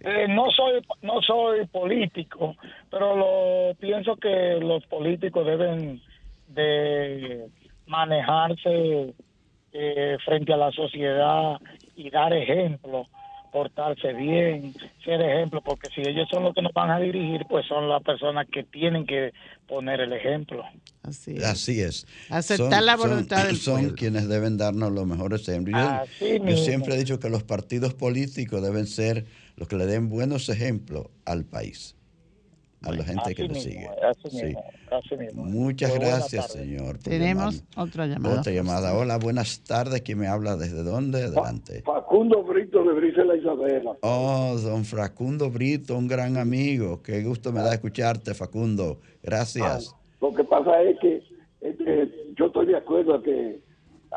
Eh, 0.00 0.26
no 0.28 0.50
soy 0.50 0.82
no 1.02 1.22
soy 1.22 1.66
político, 1.66 2.56
pero 2.90 3.16
lo 3.16 3.74
pienso 3.76 4.16
que 4.16 4.58
los 4.60 4.84
políticos 4.86 5.46
deben 5.46 6.02
de 6.48 7.46
manejarse 7.86 9.14
eh, 9.72 10.16
frente 10.24 10.52
a 10.52 10.56
la 10.56 10.70
sociedad 10.72 11.58
y 11.96 12.10
dar 12.10 12.32
ejemplo 12.32 13.06
portarse 13.54 14.12
bien, 14.14 14.74
ser 15.04 15.20
ejemplo, 15.22 15.62
porque 15.62 15.88
si 15.94 16.00
ellos 16.00 16.28
son 16.28 16.42
los 16.42 16.56
que 16.56 16.60
nos 16.60 16.72
van 16.72 16.90
a 16.90 16.98
dirigir, 16.98 17.46
pues 17.48 17.64
son 17.68 17.88
las 17.88 18.02
personas 18.02 18.48
que 18.52 18.64
tienen 18.64 19.06
que 19.06 19.32
poner 19.68 20.00
el 20.00 20.12
ejemplo. 20.12 20.64
Así 21.04 21.36
es. 21.36 21.44
Así 21.44 21.80
es. 21.80 22.06
Aceptar 22.30 22.82
la 22.82 22.96
voluntad 22.96 23.38
son, 23.38 23.46
del 23.46 23.56
Son 23.56 23.90
quienes 23.90 24.28
deben 24.28 24.58
darnos 24.58 24.90
los 24.90 25.06
mejores 25.06 25.48
ejemplos. 25.48 25.80
yo 26.20 26.56
siempre 26.56 26.96
he 26.96 26.98
dicho 26.98 27.20
que 27.20 27.30
los 27.30 27.44
partidos 27.44 27.94
políticos 27.94 28.60
deben 28.60 28.88
ser 28.88 29.24
los 29.54 29.68
que 29.68 29.76
le 29.76 29.86
den 29.86 30.08
buenos 30.08 30.48
ejemplos 30.48 31.06
al 31.24 31.44
país. 31.44 31.94
A 32.84 32.92
la 32.92 33.04
gente 33.04 33.34
que 33.34 33.48
nos 33.48 33.62
sigue. 33.62 33.88
Muchas 35.34 35.94
gracias, 35.94 36.52
señor. 36.52 36.98
Tenemos 36.98 37.64
otra 37.76 38.06
llamada. 38.06 38.40
Otra 38.40 38.52
llamada. 38.52 38.94
Hola, 38.96 39.18
buenas 39.18 39.60
tardes. 39.64 40.02
¿Quién 40.02 40.18
me 40.18 40.26
habla? 40.26 40.56
¿Desde 40.56 40.82
dónde? 40.82 41.24
Adelante. 41.24 41.82
Facundo 41.82 42.42
Brito 42.42 42.84
de 42.84 42.92
Brisela 42.92 43.36
Isabela. 43.36 43.96
Oh, 44.02 44.56
don 44.62 44.84
Facundo 44.84 45.50
Brito, 45.50 45.96
un 45.96 46.08
gran 46.08 46.36
amigo. 46.36 47.02
Qué 47.02 47.22
gusto 47.22 47.52
me 47.52 47.60
da 47.60 47.74
escucharte, 47.74 48.34
Facundo. 48.34 49.00
Gracias. 49.22 49.94
lo 50.20 50.34
que 50.34 50.44
pasa 50.44 50.80
es 50.82 50.98
que 51.00 51.22
este, 51.60 52.10
yo 52.36 52.46
estoy 52.46 52.66
de 52.66 52.76
acuerdo 52.76 53.14
a 53.14 53.22
que 53.22 53.60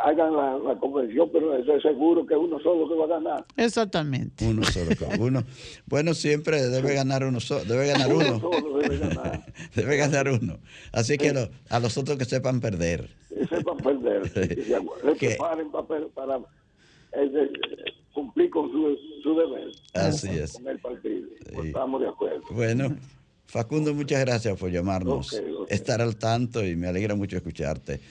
hagan 0.03 0.35
la, 0.35 0.75
convención, 0.79 1.29
pero 1.31 1.55
es 1.55 1.81
seguro 1.81 2.25
que 2.25 2.35
uno 2.35 2.59
solo 2.59 2.87
que 2.87 2.95
va 2.95 3.05
a 3.05 3.19
ganar. 3.19 3.45
Exactamente. 3.55 4.45
Uno 4.45 4.63
solo, 4.63 4.91
uno. 5.19 5.43
Bueno, 5.85 6.13
siempre 6.13 6.61
debe 6.61 6.93
ganar 6.93 7.23
uno 7.23 7.39
solo, 7.39 7.65
debe 7.65 7.87
ganar 7.87 8.13
uno. 8.13 8.41
debe 9.75 9.97
ganar. 9.97 10.29
uno. 10.29 10.59
Así 10.91 11.17
que 11.17 11.49
a 11.69 11.79
los 11.79 11.97
otros 11.97 12.17
que 12.17 12.25
sepan 12.25 12.59
perder. 12.59 13.09
Que 13.29 13.45
sepan 13.47 13.77
perder. 13.77 14.29
se 14.33 15.27
preparen 15.27 15.71
para, 15.71 16.39
eh, 17.13 17.51
cumplir 18.13 18.49
con 18.49 18.71
su, 18.71 19.35
deber. 19.35 19.71
Así 19.93 20.29
es. 20.29 20.59
Estamos 21.63 22.01
de 22.01 22.07
acuerdo. 22.07 22.41
Bueno. 22.51 22.95
Facundo, 23.49 23.93
muchas 23.93 24.19
gracias 24.19 24.59
por 24.59 24.69
llamarnos, 24.69 25.41
estar 25.69 26.01
al 26.01 26.17
tanto 26.17 26.65
y 26.65 26.75
me 26.75 26.87
alegra 26.87 27.15
mucho 27.15 27.37
escucharte. 27.37 28.01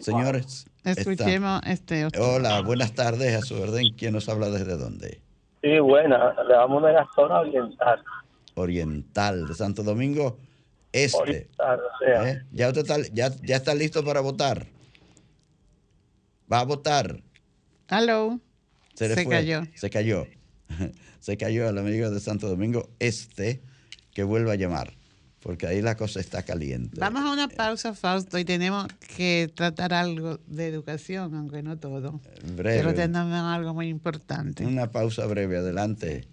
Señores, 0.00 0.66
escuchemos 0.84 1.60
este. 1.66 2.08
Hola, 2.18 2.62
buenas 2.62 2.92
tardes, 2.94 3.34
a 3.36 3.40
su 3.42 3.60
orden. 3.60 3.94
¿Quién 3.96 4.12
nos 4.12 4.28
habla 4.28 4.50
desde 4.50 4.76
dónde? 4.76 5.20
Sí, 5.62 5.78
buena, 5.78 6.34
le 6.46 6.54
vamos 6.54 6.82
de 6.82 6.92
la 6.92 7.06
zona 7.14 7.40
oriental. 7.40 8.02
Oriental, 8.54 9.46
de 9.46 9.54
Santo 9.54 9.82
Domingo 9.82 10.38
Este. 10.92 11.18
Oriental, 11.18 11.80
o 11.80 11.98
sea. 11.98 12.30
¿Eh? 12.30 12.42
¿Ya, 12.52 12.68
usted 12.68 12.82
está, 12.82 12.96
ya, 13.12 13.30
ya 13.42 13.56
está 13.56 13.74
listo 13.74 14.04
para 14.04 14.20
votar? 14.20 14.66
¿Va 16.52 16.60
a 16.60 16.64
votar? 16.64 17.20
Hello. 17.88 18.38
Se, 18.94 19.26
cayó. 19.28 19.62
Se 19.74 19.90
cayó. 19.90 20.26
Se 21.20 21.36
cayó 21.36 21.68
el 21.68 21.78
amigo 21.78 22.10
de 22.10 22.20
Santo 22.20 22.48
Domingo 22.48 22.88
Este 22.98 23.62
que 24.12 24.22
vuelva 24.22 24.52
a 24.52 24.56
llamar, 24.56 24.92
porque 25.44 25.66
ahí 25.66 25.82
la 25.82 25.94
cosa 25.94 26.20
está 26.20 26.42
caliente. 26.42 26.98
Vamos 26.98 27.22
a 27.22 27.30
una 27.30 27.48
pausa, 27.48 27.92
Fausto, 27.92 28.38
y 28.38 28.46
tenemos 28.46 28.86
que 29.14 29.52
tratar 29.54 29.92
algo 29.92 30.40
de 30.46 30.68
educación, 30.68 31.34
aunque 31.34 31.62
no 31.62 31.76
todo. 31.78 32.18
Breve. 32.56 32.78
Pero 32.78 32.94
tenemos 32.94 33.30
algo 33.30 33.74
muy 33.74 33.88
importante. 33.88 34.64
Una 34.64 34.90
pausa 34.90 35.26
breve, 35.26 35.58
adelante. 35.58 36.26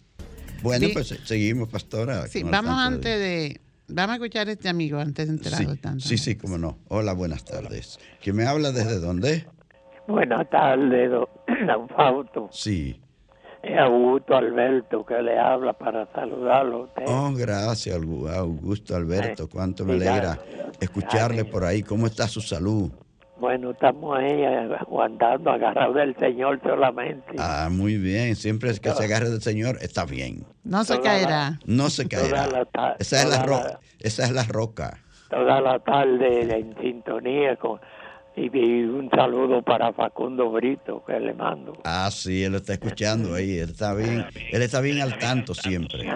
Bueno, 0.64 0.88
pues 0.94 1.10
seguimos, 1.26 1.68
pastora. 1.68 2.26
Sí, 2.28 2.44
vamos 2.44 2.74
antes 2.80 3.20
de... 3.20 3.60
Vamos 3.90 4.14
a 4.14 4.16
escuchar 4.16 4.48
a 4.48 4.54
este 4.54 4.70
amigo 4.70 4.98
antes 4.98 5.28
de 5.28 5.34
entrar. 5.34 5.56
Sí, 5.56 5.78
tanto. 5.82 6.08
sí, 6.08 6.18
sí, 6.18 6.36
cómo 6.36 6.58
no. 6.58 6.78
Hola, 6.88 7.12
buenas 7.12 7.44
tardes. 7.44 8.00
¿Quién 8.24 8.38
me 8.38 8.46
habla 8.46 8.72
desde 8.72 9.00
dónde? 9.00 9.46
Buenas 10.08 10.50
tardes, 10.50 11.12
don 11.68 11.90
Fausto. 11.90 12.48
Sí. 12.54 13.02
Es 13.64 13.78
Augusto 13.78 14.36
Alberto 14.36 15.06
que 15.06 15.22
le 15.22 15.38
habla 15.38 15.74
para 15.74 16.08
saludarlo. 16.14 16.90
Oh, 17.06 17.32
gracias, 17.36 17.96
Augusto 17.96 18.96
Alberto. 18.96 19.48
Cuánto 19.48 19.86
me 19.86 19.94
alegra 19.94 20.40
escucharle 20.80 21.46
por 21.46 21.64
ahí. 21.64 21.84
¿Cómo 21.84 22.08
está 22.08 22.28
su 22.28 22.42
salud? 22.42 22.92
Bueno, 23.40 23.72
estamos 23.72 24.18
ahí 24.18 24.44
aguantando, 24.46 25.52
agarrados 25.52 25.96
del 25.96 26.16
Señor 26.18 26.60
solamente. 26.64 27.36
Ah, 27.40 27.70
muy 27.72 27.98
bien. 27.98 28.36
Siempre 28.36 28.72
que 28.80 28.92
se 28.92 29.04
agarre 29.04 29.30
del 29.30 29.42
Señor, 29.42 29.78
está 29.82 30.06
bien. 30.06 30.46
No 30.64 30.84
se 30.84 31.00
caerá. 31.00 31.60
no 31.66 31.90
se 31.90 32.08
caerá. 32.08 32.68
esa, 33.00 33.22
es 33.24 33.30
la 33.30 33.80
esa 34.00 34.26
es 34.26 34.32
la 34.32 34.44
roca. 34.44 35.00
Toda 35.30 35.60
la 35.62 35.80
tarde 35.80 36.42
en 36.56 36.76
sintonía 36.80 37.56
con 37.56 37.80
y, 38.36 38.84
un 38.84 39.10
saludo 39.10 39.62
para 39.62 39.92
Facundo 39.94 40.52
Brito 40.52 41.04
que 41.06 41.20
le 41.20 41.34
mando. 41.34 41.74
Ah, 41.84 42.10
sí, 42.12 42.44
él 42.44 42.56
está 42.56 42.74
escuchando 42.74 43.36
ahí, 43.36 43.58
él 43.58 43.70
está 43.72 43.94
bien, 43.94 44.26
él 44.52 44.62
está 44.62 44.80
bien 44.82 45.02
al 45.02 45.18
tanto 45.18 45.54
siempre. 45.54 46.10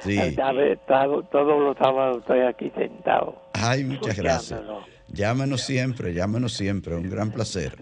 Sí. 0.00 0.18
todos 0.36 1.62
los 1.62 1.76
sábados 1.76 2.18
estoy 2.18 2.40
aquí 2.40 2.70
sentado. 2.76 3.42
Ay, 3.52 3.84
muchas 3.84 4.16
gracias. 4.16 4.60
Llámenos 5.08 5.62
siempre, 5.62 6.14
llámenos 6.14 6.52
siempre, 6.52 6.94
un 6.94 7.08
gran 7.10 7.30
placer. 7.30 7.76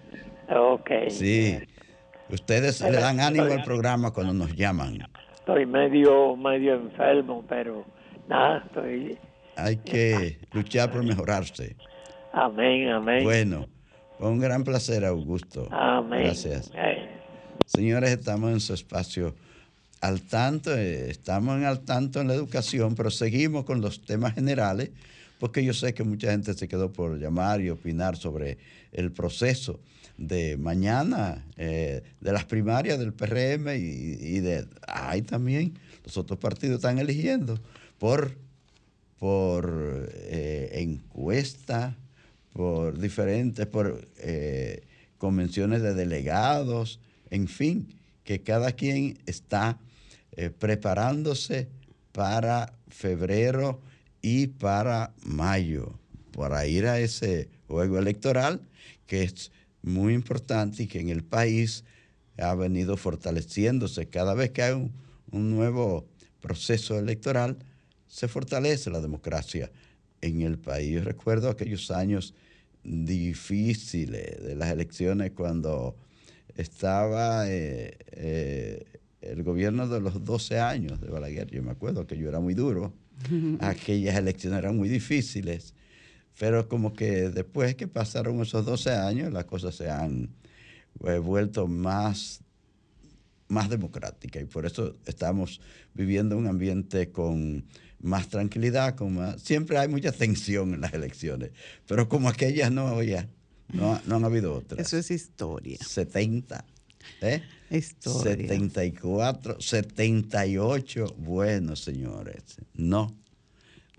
Ok. 0.49 0.91
Sí. 1.09 1.59
Ustedes 2.29 2.81
le 2.81 2.93
dan 2.93 3.21
ánimo 3.21 3.45
al 3.45 3.63
programa 3.63 4.13
cuando 4.13 4.33
nos 4.33 4.55
llaman. 4.55 4.99
Estoy 5.35 5.65
medio, 5.65 6.37
medio 6.37 6.75
enfermo, 6.75 7.45
pero 7.49 7.85
nada, 8.29 8.65
estoy... 8.67 9.17
Hay 9.57 9.77
que 9.77 10.39
luchar 10.53 10.91
por 10.91 11.05
mejorarse. 11.05 11.77
Amén, 12.33 12.91
amén. 12.91 13.25
Bueno, 13.25 13.67
un 14.19 14.39
gran 14.39 14.65
placer, 14.65 15.05
Augusto. 15.05 15.69
Amén. 15.71 16.25
Gracias. 16.25 16.71
Señores, 17.67 18.11
estamos 18.11 18.53
en 18.53 18.61
su 18.61 18.75
espacio 18.75 19.35
al 20.01 20.23
tanto, 20.23 20.77
eh, 20.77 21.11
estamos 21.11 21.57
en 21.57 21.65
al 21.65 21.81
tanto 21.81 22.21
en 22.21 22.29
la 22.29 22.35
educación, 22.35 22.95
pero 22.95 23.11
seguimos 23.11 23.65
con 23.65 23.81
los 23.81 24.03
temas 24.03 24.35
generales, 24.35 24.91
porque 25.39 25.65
yo 25.65 25.75
sé 25.75 25.95
que 25.95 26.05
mucha 26.05 26.31
gente 26.31 26.55
se 26.55 26.69
quedó 26.69 26.93
por 26.93 27.19
llamar 27.19 27.61
y 27.61 27.71
opinar 27.71 28.17
sobre 28.17 28.59
el 28.93 29.13
proceso 29.13 29.81
de 30.17 30.57
mañana, 30.57 31.45
eh, 31.57 32.03
de 32.21 32.33
las 32.33 32.45
primarias 32.45 32.99
del 32.99 33.13
PRM 33.13 33.77
y, 33.77 34.41
de, 34.41 34.67
ahí 34.87 35.23
también 35.23 35.75
los 36.05 36.17
otros 36.17 36.39
partidos 36.39 36.77
están 36.77 36.99
eligiendo 36.99 37.59
por, 37.99 38.33
por 39.19 40.09
eh, 40.13 40.71
encuesta, 40.75 41.97
por 42.57 42.99
diferentes, 42.99 43.67
por 43.67 44.09
eh, 44.17 44.87
convenciones 45.19 45.83
de 45.83 45.93
delegados, 45.93 47.01
en 47.29 47.49
fin, 47.49 47.95
que 48.25 48.43
cada 48.43 48.73
quien 48.73 49.19
está 49.27 49.79
eh, 50.33 50.49
preparándose 50.49 51.69
para 52.13 52.73
febrero 52.89 53.83
y 54.23 54.47
para 54.47 55.13
mayo, 55.23 55.99
para 56.33 56.67
ir 56.67 56.87
a 56.87 56.99
ese 56.99 57.51
juego 57.69 57.99
electoral 57.99 58.63
que 59.07 59.25
es 59.25 59.53
muy 59.83 60.15
importante 60.15 60.85
y 60.85 60.87
que 60.87 61.01
en 61.01 61.11
el 61.11 61.25
país 61.25 61.85
ha 62.39 62.55
venido 62.55 62.97
fortaleciéndose. 62.97 64.09
Cada 64.09 64.33
vez 64.33 64.53
que 64.53 64.63
hay 64.63 64.73
un, 64.73 64.93
un 65.31 65.51
nuevo 65.51 66.07
proceso 66.41 66.99
electoral, 66.99 67.59
se 68.07 68.29
fortalece 68.29 68.89
la 68.89 69.03
democracia 69.03 69.71
en 70.23 70.41
el 70.41 70.59
país. 70.59 70.95
Yo 70.95 71.05
recuerdo 71.05 71.51
aquellos 71.51 71.91
años 71.91 72.33
difíciles 72.87 74.43
de 74.43 74.55
las 74.55 74.71
elecciones 74.71 75.33
cuando 75.33 75.97
estaba 76.55 77.51
eh, 77.51 77.97
eh, 78.13 78.85
el 79.21 79.43
gobierno 79.43 79.89
de 79.89 80.01
los 80.01 80.25
12 80.25 80.61
años 80.61 81.01
de 81.01 81.09
Balaguer. 81.09 81.51
Yo 81.51 81.63
me 81.63 81.73
acuerdo 81.73 82.07
que 82.07 82.17
yo 82.17 82.29
era 82.29 82.41
muy 82.41 82.55
duro. 82.55 82.93
Aquellas 83.61 84.17
elecciones 84.17 84.61
eran 84.61 84.77
muy 84.77 84.89
difíciles. 84.89 85.75
Pero 86.39 86.69
como 86.69 86.93
que 86.93 87.31
después 87.31 87.75
que 87.75 87.89
pasaron 87.89 88.41
esos 88.41 88.65
12 88.65 88.93
años, 88.93 89.33
las 89.33 89.47
cosas 89.47 89.75
se 89.75 89.91
han 89.91 90.29
eh, 91.05 91.19
vuelto 91.19 91.67
más, 91.67 92.41
más 93.49 93.69
democráticas. 93.69 94.43
Y 94.43 94.47
por 94.47 94.65
eso 94.65 94.97
estamos 95.07 95.61
viviendo 95.95 96.37
un 96.37 96.47
ambiente 96.47 97.11
con 97.11 97.65
más 98.07 98.29
tranquilidad, 98.29 98.95
con 98.95 99.39
siempre 99.39 99.79
hay 99.79 99.89
mucha 99.89 100.13
tensión 100.13 100.75
en 100.75 100.81
las 100.81 100.95
elecciones, 100.95 101.51
pero 101.87 102.09
como 102.09 102.29
aquellas 102.29 102.71
no 102.71 102.87
había, 102.87 103.29
no, 103.73 104.01
no 104.07 104.17
han 104.17 104.25
habido 104.25 104.55
otras. 104.55 104.81
Eso 104.81 104.97
es 104.97 105.11
historia. 105.11 105.79
70, 105.79 106.65
¿eh? 107.23 107.43
Historia. 107.71 108.49
74, 108.49 109.61
78, 109.61 111.17
bueno, 111.19 111.75
señores, 111.75 112.43
no, 112.75 113.17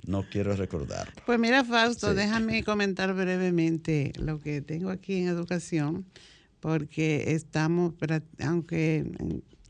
no 0.05 0.23
quiero 0.29 0.55
recordar. 0.55 1.13
Pues 1.25 1.37
mira, 1.37 1.63
Fausto, 1.63 2.13
déjame 2.13 2.63
comentar 2.63 3.13
brevemente 3.13 4.13
lo 4.17 4.39
que 4.39 4.61
tengo 4.61 4.89
aquí 4.89 5.17
en 5.17 5.27
educación, 5.27 6.05
porque 6.61 7.33
estamos, 7.33 7.93
aunque 8.39 9.05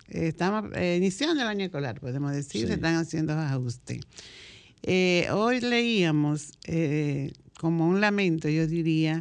Estamos 0.10 0.72
eh, 0.76 0.96
iniciando 0.98 1.42
el 1.42 1.48
año 1.48 1.66
escolar, 1.66 2.00
podemos 2.00 2.32
decir, 2.32 2.68
se 2.68 2.74
están 2.74 2.96
haciendo 2.96 3.34
ajustes. 3.34 4.00
Eh, 4.84 5.28
hoy 5.32 5.60
leíamos 5.60 6.54
eh, 6.66 7.34
como 7.60 7.88
un 7.88 8.00
lamento, 8.00 8.48
yo 8.48 8.68
diría, 8.68 9.20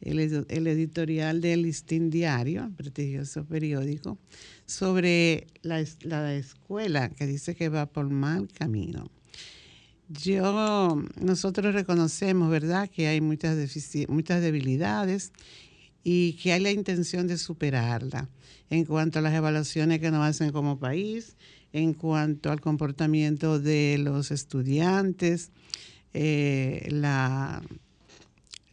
el, 0.00 0.20
editorial 0.20 1.40
del 1.40 1.62
Listín 1.62 2.08
Diario, 2.08 2.70
prestigioso 2.76 3.44
periódico, 3.44 4.16
sobre 4.64 5.48
la, 5.62 5.84
la, 6.02 6.34
escuela 6.34 7.08
que 7.10 7.26
dice 7.26 7.56
que 7.56 7.68
va 7.68 7.86
por 7.86 8.08
mal 8.08 8.46
camino. 8.48 9.10
Yo, 10.08 11.02
nosotros 11.20 11.74
reconocemos, 11.74 12.48
¿verdad?, 12.48 12.88
que 12.88 13.08
hay 13.08 13.20
muchas, 13.20 13.56
muchas 14.08 14.40
debilidades 14.40 15.32
y 16.04 16.34
que 16.34 16.52
hay 16.52 16.60
la 16.60 16.70
intención 16.70 17.26
de 17.26 17.38
superarla 17.38 18.28
en 18.70 18.84
cuanto 18.84 19.18
a 19.18 19.22
las 19.22 19.34
evaluaciones 19.34 20.00
que 20.00 20.10
nos 20.10 20.24
hacen 20.24 20.52
como 20.52 20.78
país, 20.78 21.36
en 21.72 21.94
cuanto 21.94 22.50
al 22.50 22.60
comportamiento 22.60 23.58
de 23.58 23.98
los 23.98 24.30
estudiantes, 24.30 25.50
eh, 26.14 26.86
la, 26.90 27.62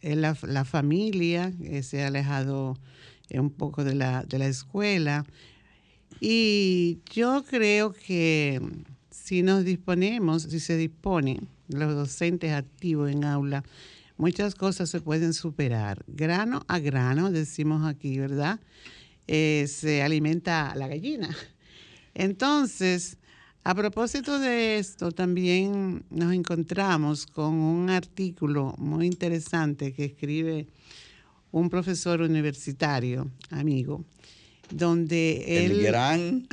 eh, 0.02 0.16
la, 0.16 0.36
la, 0.42 0.64
familia 0.64 1.52
que 1.60 1.82
se 1.82 2.02
ha 2.02 2.08
alejado 2.08 2.78
un 3.34 3.50
poco 3.50 3.84
de 3.84 3.94
la, 3.94 4.24
de 4.24 4.38
la 4.38 4.46
escuela. 4.46 5.26
Y 6.20 7.00
yo 7.12 7.44
creo 7.44 7.92
que 7.92 8.60
si 9.10 9.42
nos 9.42 9.64
disponemos, 9.64 10.44
si 10.44 10.60
se 10.60 10.76
disponen 10.76 11.48
los 11.68 11.94
docentes 11.94 12.52
activos 12.52 13.10
en 13.10 13.24
aula, 13.24 13.64
muchas 14.16 14.54
cosas 14.54 14.90
se 14.90 15.00
pueden 15.00 15.34
superar. 15.34 16.04
Grano 16.06 16.64
a 16.68 16.78
grano, 16.78 17.30
decimos 17.30 17.86
aquí, 17.86 18.18
¿verdad? 18.18 18.60
Eh, 19.26 19.66
se 19.68 20.02
alimenta 20.02 20.74
la 20.74 20.88
gallina. 20.88 21.36
Entonces, 22.14 23.18
a 23.64 23.74
propósito 23.74 24.38
de 24.38 24.78
esto, 24.78 25.10
también 25.10 26.04
nos 26.10 26.32
encontramos 26.32 27.26
con 27.26 27.54
un 27.54 27.90
artículo 27.90 28.74
muy 28.78 29.06
interesante 29.06 29.92
que 29.92 30.04
escribe 30.04 30.68
un 31.50 31.68
profesor 31.68 32.20
universitario, 32.20 33.30
amigo, 33.50 34.04
donde 34.70 35.64
El 35.64 35.82
gran 35.82 36.46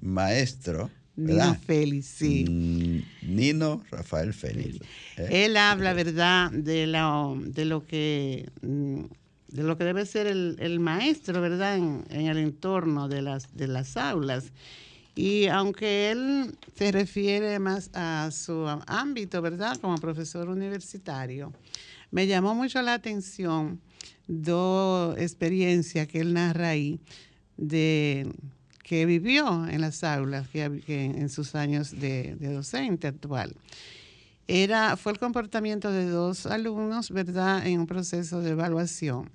maestro. 0.00 0.90
Nino 1.16 1.54
Félix, 1.66 2.06
sí. 2.06 2.44
Mm, 2.48 3.34
Nino 3.34 3.82
Rafael 3.90 4.32
Félix. 4.32 4.78
¿eh? 5.16 5.44
Él 5.44 5.56
habla, 5.56 5.92
¿verdad?, 5.92 6.50
de 6.50 6.86
lo, 6.86 7.36
de 7.44 7.64
lo 7.64 7.86
que 7.86 8.48
mm, 8.62 9.04
de 9.48 9.62
lo 9.62 9.76
que 9.76 9.84
debe 9.84 10.06
ser 10.06 10.26
el, 10.26 10.80
maestro, 10.80 11.42
¿verdad?, 11.42 11.76
en, 11.76 12.04
en, 12.08 12.26
el 12.26 12.38
entorno 12.38 13.08
de 13.08 13.20
las, 13.20 13.54
de 13.54 13.68
las 13.68 13.98
aulas. 13.98 14.52
Y 15.14 15.46
aunque 15.48 16.10
él 16.10 16.56
se 16.74 16.90
refiere 16.90 17.58
más 17.58 17.90
a 17.92 18.30
su 18.32 18.66
ámbito, 18.86 19.42
¿verdad?, 19.42 19.76
como 19.78 19.98
profesor 19.98 20.48
universitario, 20.48 21.52
me 22.10 22.26
llamó 22.26 22.54
mucho 22.54 22.80
la 22.80 22.94
atención 22.94 23.80
dos 24.26 25.18
experiencias 25.18 26.08
que 26.08 26.20
él 26.20 26.32
narra 26.32 26.70
ahí 26.70 27.00
de 27.58 28.32
que 28.82 29.06
vivió 29.06 29.66
en 29.66 29.80
las 29.80 30.02
aulas 30.04 30.48
que, 30.48 30.64
en 30.64 31.28
sus 31.28 31.54
años 31.54 31.98
de, 31.98 32.36
docente 32.36 33.06
actual. 33.06 33.54
Era, 34.48 34.96
fue 34.96 35.12
el 35.12 35.18
comportamiento 35.18 35.90
de 35.92 36.06
dos 36.06 36.46
alumnos, 36.46 37.10
¿verdad?, 37.10 37.66
en 37.66 37.80
un 37.80 37.86
proceso 37.86 38.40
de 38.40 38.50
evaluación. 38.50 39.30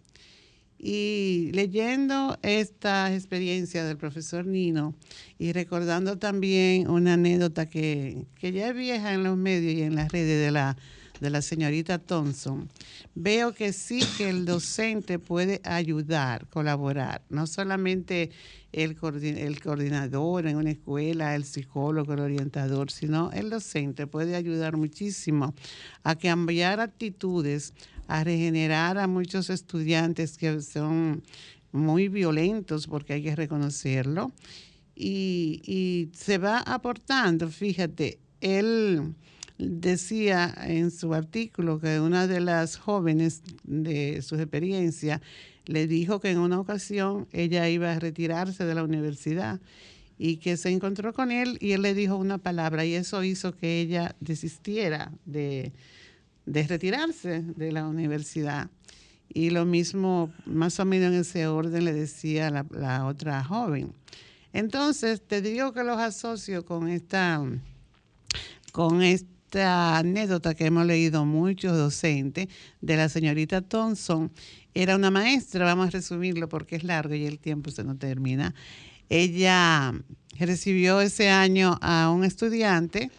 Y 0.80 1.50
leyendo 1.54 2.38
esta 2.44 3.12
experiencia 3.14 3.84
del 3.84 3.98
profesor 3.98 4.46
Nino 4.46 4.94
y 5.40 5.52
recordando 5.54 6.20
también 6.20 6.88
una 6.88 7.14
anécdota 7.14 7.68
que, 7.68 8.28
que 8.36 8.52
ya 8.52 8.68
es 8.68 8.76
vieja 8.76 9.14
en 9.14 9.24
los 9.24 9.38
medios 9.38 9.74
y 9.74 9.82
en 9.82 9.96
las 9.96 10.12
redes 10.12 10.40
de 10.40 10.52
la 10.52 10.78
de 11.20 11.30
la 11.30 11.42
señorita 11.42 12.00
Thompson, 12.00 12.70
veo 13.16 13.54
que 13.54 13.74
sí 13.74 14.02
que 14.18 14.30
el 14.30 14.46
docente 14.46 15.20
puede 15.20 15.62
ayudar, 15.64 16.48
colaborar, 16.50 17.22
no 17.30 17.48
solamente 17.48 18.32
el, 18.72 18.98
el 19.22 19.62
coordinador 19.62 20.48
en 20.48 20.58
una 20.58 20.72
escuela, 20.72 21.36
el 21.36 21.44
psicólogo, 21.44 22.14
el 22.14 22.20
orientador, 22.20 22.92
sino 22.92 23.32
el 23.32 23.50
docente 23.50 24.08
puede 24.08 24.36
ayudar 24.36 24.78
muchísimo 24.78 25.54
a 26.04 26.16
cambiar 26.16 26.80
actitudes, 26.80 27.74
a 28.08 28.24
regenerar 28.24 28.98
a 28.98 29.08
muchos 29.08 29.50
estudiantes 29.50 30.38
que 30.38 30.62
son 30.62 31.24
muy 31.72 32.08
violentos, 32.08 32.88
porque 32.88 33.14
hay 33.14 33.24
que 33.24 33.36
reconocerlo, 33.36 34.32
y, 35.00 36.10
se 36.14 36.38
va 36.38 36.60
aportando, 36.60 37.50
fíjate, 37.50 38.20
él 38.42 39.14
decía 39.58 40.54
en 40.66 40.92
su 40.92 41.14
artículo 41.14 41.80
que 41.80 42.00
una 42.00 42.28
de 42.28 42.40
las 42.40 42.78
jóvenes 42.78 43.42
de 43.64 44.22
su 44.22 44.36
experiencia 44.36 45.22
le 45.66 45.88
dijo 45.88 46.20
que 46.20 46.32
en 46.32 46.38
una 46.38 46.60
ocasión 46.60 47.28
ella 47.32 47.68
iba 47.70 47.92
a 47.92 48.00
retirarse 48.00 48.66
de 48.66 48.76
la 48.76 48.84
universidad 48.84 49.60
y 50.18 50.38
que 50.38 50.58
se 50.58 50.70
encontró 50.70 51.14
con 51.14 51.32
él 51.32 51.58
y 51.60 51.74
él 51.74 51.82
le 51.82 51.94
dijo 51.94 52.16
una 52.16 52.38
palabra 52.38 52.86
y 52.86 52.94
eso 52.94 53.24
hizo 53.24 53.56
que 53.56 53.82
ella 53.82 54.16
desistiera 54.20 55.12
de, 55.26 55.74
retirarse 56.46 57.42
de 57.42 57.72
la 57.72 57.88
universidad. 57.88 58.70
Y 59.30 59.50
lo 59.50 59.66
mismo, 59.66 60.32
más 60.46 60.80
o 60.80 60.86
menos 60.86 61.14
en 61.14 61.20
ese 61.20 61.48
orden, 61.48 61.84
le 61.84 61.94
decía 61.94 62.50
la, 62.50 62.66
la 62.72 63.06
otra 63.06 63.44
joven. 63.44 63.94
Entonces, 64.54 65.22
te 65.22 65.42
digo 65.42 65.74
que 65.74 65.84
los 65.84 66.00
asocio 66.00 66.66
con 66.66 66.88
esta, 66.88 67.44
con 68.72 69.04
esta 69.04 69.37
esta 69.48 70.00
anécdota 70.00 70.56
que 70.56 70.66
hemos 70.66 70.86
leído 70.86 71.24
muchos 71.24 71.72
docentes 71.72 72.50
de 72.82 72.98
la 72.98 73.08
señorita 73.08 73.62
Thompson. 73.62 74.30
Era 74.74 74.98
una 74.98 75.10
maestra, 75.10 75.64
vamos 75.64 75.88
a 75.88 75.92
resumirlo 75.92 76.50
porque 76.50 76.76
es 76.76 76.84
largo 76.84 77.16
y 77.16 77.26
el 77.26 77.40
tiempo 77.40 77.72
se 77.72 77.86
nos 77.86 77.98
termina. 77.98 78.54
Ella 79.08 79.94
recibió 80.38 81.00
ese 81.00 81.30
año 81.30 81.78
a 81.82 82.12
un 82.14 82.26
estudiante 82.26 83.10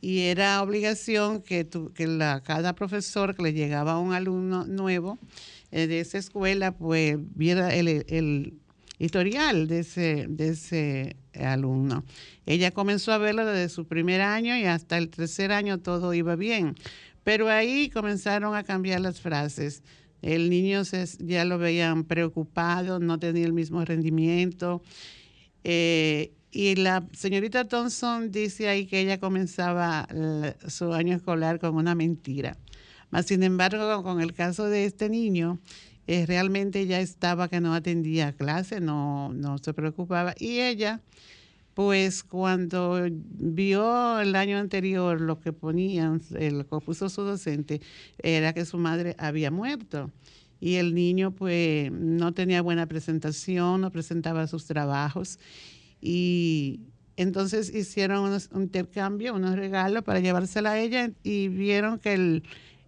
y 0.00 0.20
era 0.20 0.62
obligación 0.62 1.42
que, 1.42 1.68
que 1.94 2.06
la, 2.06 2.40
cada 2.42 2.74
profesor 2.74 3.34
que 3.36 3.42
le 3.42 3.52
llegaba 3.52 3.98
un 3.98 4.14
alumno 4.14 4.64
nuevo 4.64 5.18
eh, 5.72 5.86
de 5.86 6.00
esa 6.00 6.16
escuela, 6.16 6.72
pues 6.72 7.18
viera 7.34 7.74
el 7.74 8.54
historial 8.98 9.68
de 9.68 9.80
ese, 9.80 10.26
de 10.28 10.48
ese 10.48 11.16
alumno. 11.34 12.04
Ella 12.46 12.70
comenzó 12.70 13.12
a 13.12 13.18
verlo 13.18 13.44
desde 13.44 13.68
su 13.68 13.86
primer 13.86 14.20
año 14.20 14.56
y 14.56 14.64
hasta 14.64 14.98
el 14.98 15.10
tercer 15.10 15.52
año 15.52 15.78
todo 15.78 16.14
iba 16.14 16.36
bien. 16.36 16.74
Pero 17.24 17.48
ahí 17.48 17.90
comenzaron 17.90 18.54
a 18.54 18.62
cambiar 18.62 19.00
las 19.00 19.20
frases. 19.20 19.82
El 20.22 20.48
niño 20.48 20.82
ya 21.18 21.44
lo 21.44 21.58
veían 21.58 22.04
preocupado, 22.04 23.00
no 23.00 23.18
tenía 23.18 23.44
el 23.44 23.52
mismo 23.52 23.84
rendimiento. 23.84 24.82
Eh, 25.64 26.32
y 26.50 26.76
la 26.76 27.06
señorita 27.12 27.68
Thompson 27.68 28.30
dice 28.30 28.68
ahí 28.68 28.86
que 28.86 29.00
ella 29.00 29.20
comenzaba 29.20 30.08
su 30.68 30.92
año 30.92 31.14
escolar 31.14 31.58
con 31.58 31.74
una 31.74 31.94
mentira. 31.94 32.56
Mas, 33.10 33.26
sin 33.26 33.42
embargo, 33.42 34.02
con 34.02 34.20
el 34.20 34.32
caso 34.32 34.66
de 34.66 34.84
este 34.84 35.08
niño, 35.08 35.58
eh, 36.06 36.24
realmente 36.26 36.86
ya 36.86 37.00
estaba 37.00 37.48
que 37.48 37.60
no 37.60 37.74
atendía 37.74 38.32
clase, 38.32 38.80
no, 38.80 39.32
no 39.32 39.58
se 39.58 39.74
preocupaba. 39.74 40.34
Y 40.38 40.60
ella, 40.60 41.00
pues 41.74 42.22
cuando 42.22 43.06
vio 43.10 44.20
el 44.20 44.36
año 44.36 44.58
anterior 44.58 45.20
lo 45.20 45.40
que 45.40 45.52
ponían, 45.52 46.22
lo 46.30 46.68
que 46.68 46.84
puso 46.84 47.08
su 47.08 47.22
docente, 47.22 47.80
era 48.18 48.52
que 48.52 48.64
su 48.64 48.78
madre 48.78 49.16
había 49.18 49.50
muerto. 49.50 50.10
Y 50.60 50.76
el 50.76 50.94
niño 50.94 51.32
pues 51.32 51.90
no 51.92 52.32
tenía 52.32 52.62
buena 52.62 52.86
presentación, 52.86 53.80
no 53.80 53.90
presentaba 53.90 54.46
sus 54.46 54.64
trabajos. 54.66 55.38
Y 56.00 56.80
entonces 57.16 57.74
hicieron 57.74 58.38
un 58.52 58.62
intercambio, 58.62 59.34
unos 59.34 59.56
regalos 59.56 60.02
para 60.04 60.20
llevársela 60.20 60.72
a 60.72 60.80
ella 60.80 61.10
y 61.22 61.48
vieron 61.48 61.98
que 61.98 62.14
el, 62.14 62.42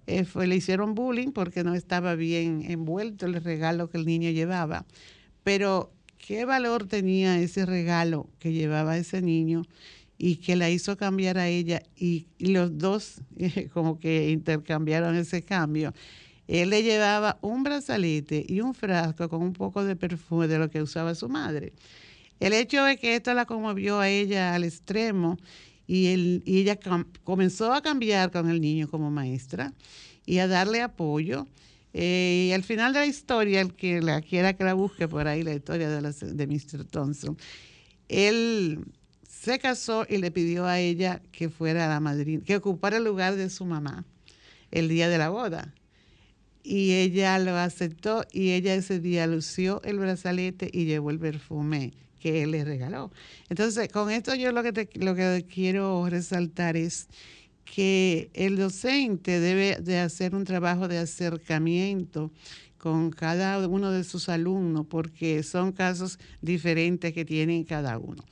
eh, 0.09 0.47
le 0.47 0.57
hicieron 0.57 0.95
bullying 0.95 1.33
porque 1.33 1.63
no 1.65 1.75
estaba 1.75 2.15
bien 2.15 2.63
envuelto 2.67 3.27
el 3.27 3.35
regalo 3.43 3.91
que 3.91 3.99
el 3.99 4.07
niño 4.07 4.31
llevaba. 4.31 4.87
Pero 5.45 5.93
qué 6.17 6.45
valor 6.45 6.87
tenía 6.87 7.39
ese 7.39 7.67
regalo 7.67 8.29
que 8.39 8.53
llevaba 8.53 8.97
ese 8.97 9.21
niño 9.21 9.65
y 10.17 10.37
que 10.37 10.57
la 10.57 10.71
hizo 10.71 10.97
cambiar 10.97 11.39
a 11.39 11.49
ella 11.49 11.83
y, 11.95 12.27
los 12.39 12.79
dos 12.79 13.21
como 13.73 14.01
que 14.01 14.31
intercambiaron 14.31 15.15
ese 15.15 15.43
cambio. 15.43 15.93
Él 16.49 16.71
le 16.71 16.83
llevaba 16.83 17.39
un 17.43 17.63
brazalete 17.63 18.45
y 18.49 18.63
un 18.63 18.75
frasco 18.75 19.29
con 19.29 19.43
un 19.43 19.53
poco 19.53 19.85
de 19.85 19.95
perfume 19.95 20.49
de 20.49 20.59
lo 20.59 20.71
que 20.71 20.81
usaba 20.81 21.15
su 21.15 21.29
madre. 21.29 21.75
El 22.41 22.55
hecho 22.55 22.83
de 22.85 22.97
que 22.97 23.17
esto 23.17 23.35
la 23.35 23.45
conmovió 23.45 24.01
a 24.01 24.09
ella 24.09 24.55
al 24.55 24.65
extremo 24.65 25.37
y, 25.89 26.43
ella 26.45 26.79
comenzó 27.25 27.73
a 27.73 27.81
cambiar 27.81 28.31
con 28.31 28.49
el 28.49 28.61
niño 28.61 28.89
como 28.89 29.11
maestra 29.11 29.73
y 30.27 30.39
a 30.39 30.47
darle 30.47 30.83
apoyo. 30.83 31.49
Eh, 31.95 32.49
y 32.51 32.53
al 32.53 32.63
final 32.63 32.93
de 32.93 33.01
la 33.01 33.07
historia, 33.07 33.63
el 33.63 33.75
que 33.75 34.03
la 34.03 34.21
quiera 34.21 34.53
que 34.53 34.63
la 34.63 34.75
busque 34.75 35.09
por 35.09 35.27
ahí, 35.27 35.43
la 35.43 35.55
historia 35.55 35.89
de, 35.89 36.13
de 36.13 36.47
Mr. 36.47 36.85
Thompson, 36.85 37.39
él 38.09 38.85
se 39.27 39.59
casó 39.59 40.05
y 40.07 40.19
le 40.19 40.31
pidió 40.31 40.67
a 40.67 40.79
ella 40.79 41.23
que 41.33 41.49
fuera 41.49 41.89
la 41.89 42.01
madrina, 42.01 42.45
que 42.45 42.57
ocupara 42.57 42.99
el 42.99 43.05
lugar 43.05 43.37
de 43.37 43.49
su 43.49 43.65
mamá 43.65 44.05
el 44.71 44.89
día 44.91 45.09
de 45.09 45.17
la 45.17 45.31
boda. 45.31 45.75
Y 46.63 46.93
ella 46.93 47.39
lo 47.39 47.57
aceptó 47.57 48.27
y 48.31 48.51
ella 48.51 48.75
ese 48.75 49.01
día 49.01 49.27
lució 49.27 49.81
el 49.85 49.99
brazalete 49.99 50.69
y 50.71 50.85
llevó 50.85 51.11
el 51.11 51.19
perfume 51.19 51.95
que 52.19 52.43
él 52.43 52.53
le 52.53 52.65
regaló. 52.65 53.11
Entonces, 53.49 53.89
con 53.89 54.11
esto 54.11 54.35
yo 54.35 54.53
lo 54.53 54.63
que, 54.63 54.89
lo 54.95 55.15
que 55.15 55.47
quiero 55.49 56.07
resaltar 56.09 56.77
es 56.77 57.09
que 57.65 58.31
el 58.35 58.57
docente 58.57 59.41
debe 59.41 59.77
de 59.81 60.01
hacer 60.01 60.35
un 60.35 60.45
trabajo 60.45 60.89
de 60.89 60.99
acercamiento 60.99 62.31
con 62.79 63.11
cada 63.11 63.67
uno 63.67 63.91
de 63.91 64.05
sus 64.05 64.29
alumnos 64.29 64.87
porque 64.89 65.43
son 65.43 65.73
casos 65.73 66.19
diferentes 66.41 67.13
que 67.13 67.25
tienen 67.25 67.65
cada 67.65 67.99
uno. 67.99 68.25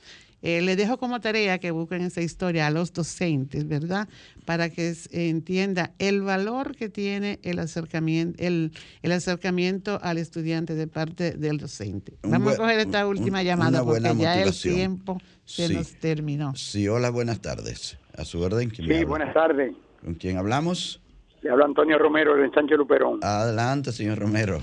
Eh, 0.47 0.61
le 0.61 0.77
dejo 0.77 0.97
como 0.97 1.19
tarea 1.19 1.59
que 1.59 1.71
busquen 1.71 2.03
esa 2.03 2.21
historia 2.21 2.67
a 2.67 2.71
los 2.71 2.93
docentes, 2.93 3.67
¿verdad? 3.67 4.07
Para 4.45 4.69
que 4.69 4.93
entienda 5.11 5.91
el 5.99 6.21
valor 6.21 6.73
que 6.73 6.87
tiene 6.87 7.41
el 7.43 7.59
acercamiento, 7.59 8.41
el, 8.41 8.71
acercamiento 9.11 9.99
al 10.01 10.17
estudiante 10.17 10.73
de 10.73 10.87
parte 10.87 11.31
del 11.31 11.57
docente. 11.57 12.13
Vamos 12.23 12.53
a 12.53 12.57
coger 12.59 12.79
esta 12.79 13.05
última 13.05 13.43
llamada 13.43 13.83
porque 13.83 14.15
ya 14.15 14.41
el 14.41 14.57
tiempo 14.57 15.17
se 15.43 15.67
nos 15.73 15.95
terminó. 15.95 16.55
Sí, 16.55 16.87
hola, 16.87 17.09
buenas 17.09 17.41
tardes. 17.41 17.97
A 18.17 18.23
su 18.23 18.39
orden. 18.39 18.71
sí, 18.73 19.03
buenas 19.03 19.33
tardes. 19.33 19.75
¿Con 20.01 20.13
quién 20.13 20.37
hablamos? 20.37 21.01
Le 21.41 21.49
habla 21.49 21.65
Antonio 21.65 21.97
Romero 21.97 22.37
de 22.37 22.49
Sánchez 22.51 22.77
Luperón. 22.77 23.19
Adelante, 23.21 23.91
señor 23.91 24.17
Romero. 24.19 24.59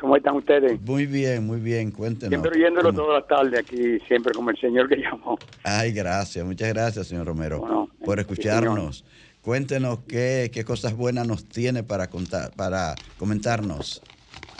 ¿Cómo 0.00 0.16
están 0.16 0.36
ustedes? 0.36 0.80
Muy 0.82 1.06
bien, 1.06 1.46
muy 1.46 1.58
bien, 1.58 1.90
cuéntenos. 1.90 2.28
Siempre 2.28 2.50
oyéndolo 2.50 2.92
todas 2.92 3.20
las 3.20 3.28
tardes 3.28 3.60
aquí, 3.60 3.98
siempre 4.06 4.32
como 4.34 4.50
el 4.50 4.58
señor 4.58 4.88
que 4.88 4.96
llamó. 4.96 5.38
Ay, 5.64 5.92
gracias, 5.92 6.44
muchas 6.44 6.68
gracias, 6.68 7.06
señor 7.06 7.26
Romero, 7.26 7.88
por 8.04 8.18
escucharnos. 8.20 9.04
Cuéntenos 9.40 10.00
qué, 10.08 10.50
qué 10.52 10.64
cosas 10.64 10.96
buenas 10.96 11.26
nos 11.26 11.48
tiene 11.48 11.82
para 11.82 12.10
contar, 12.10 12.50
para 12.56 12.94
comentarnos. 13.16 14.02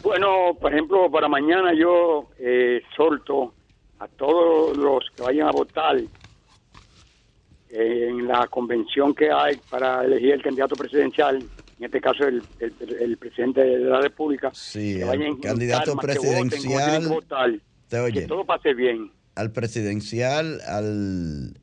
Bueno, 0.02 0.56
por 0.60 0.72
ejemplo, 0.72 1.10
para 1.10 1.28
mañana 1.28 1.74
yo 1.74 2.28
eh, 2.38 2.80
solto 2.96 3.52
a 3.98 4.06
todos 4.08 4.76
los 4.76 5.04
que 5.14 5.22
vayan 5.22 5.48
a 5.48 5.50
votar 5.50 5.96
en 7.68 8.26
la 8.26 8.46
convención 8.46 9.14
que 9.14 9.30
hay 9.30 9.56
para 9.68 10.04
elegir 10.04 10.32
el 10.32 10.42
candidato 10.42 10.76
presidencial 10.76 11.42
en 11.78 11.84
este 11.84 12.00
caso 12.00 12.24
el, 12.24 12.42
el, 12.58 13.18
presidente 13.18 13.60
de 13.60 13.78
la 13.78 14.00
República, 14.00 14.50
sí, 14.54 15.00
el 15.00 15.40
candidato 15.40 15.96
presidencial, 15.96 17.22
que, 18.12 18.22
todo 18.22 18.44
pase 18.46 18.72
bien. 18.72 19.12
Al 19.34 19.52
presidencial, 19.52 20.60
al, 20.66 21.58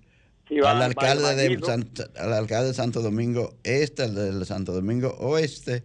al, 0.63 0.81
alcalde 0.83 1.35
de 1.35 1.57
al 2.19 2.33
alcalde 2.33 2.67
de 2.67 2.73
Santo 2.75 3.01
Domingo 3.01 3.55
Este, 3.63 4.03
al 4.03 4.39
de 4.39 4.45
Santo 4.45 4.71
Domingo 4.71 5.15
Oeste 5.19 5.83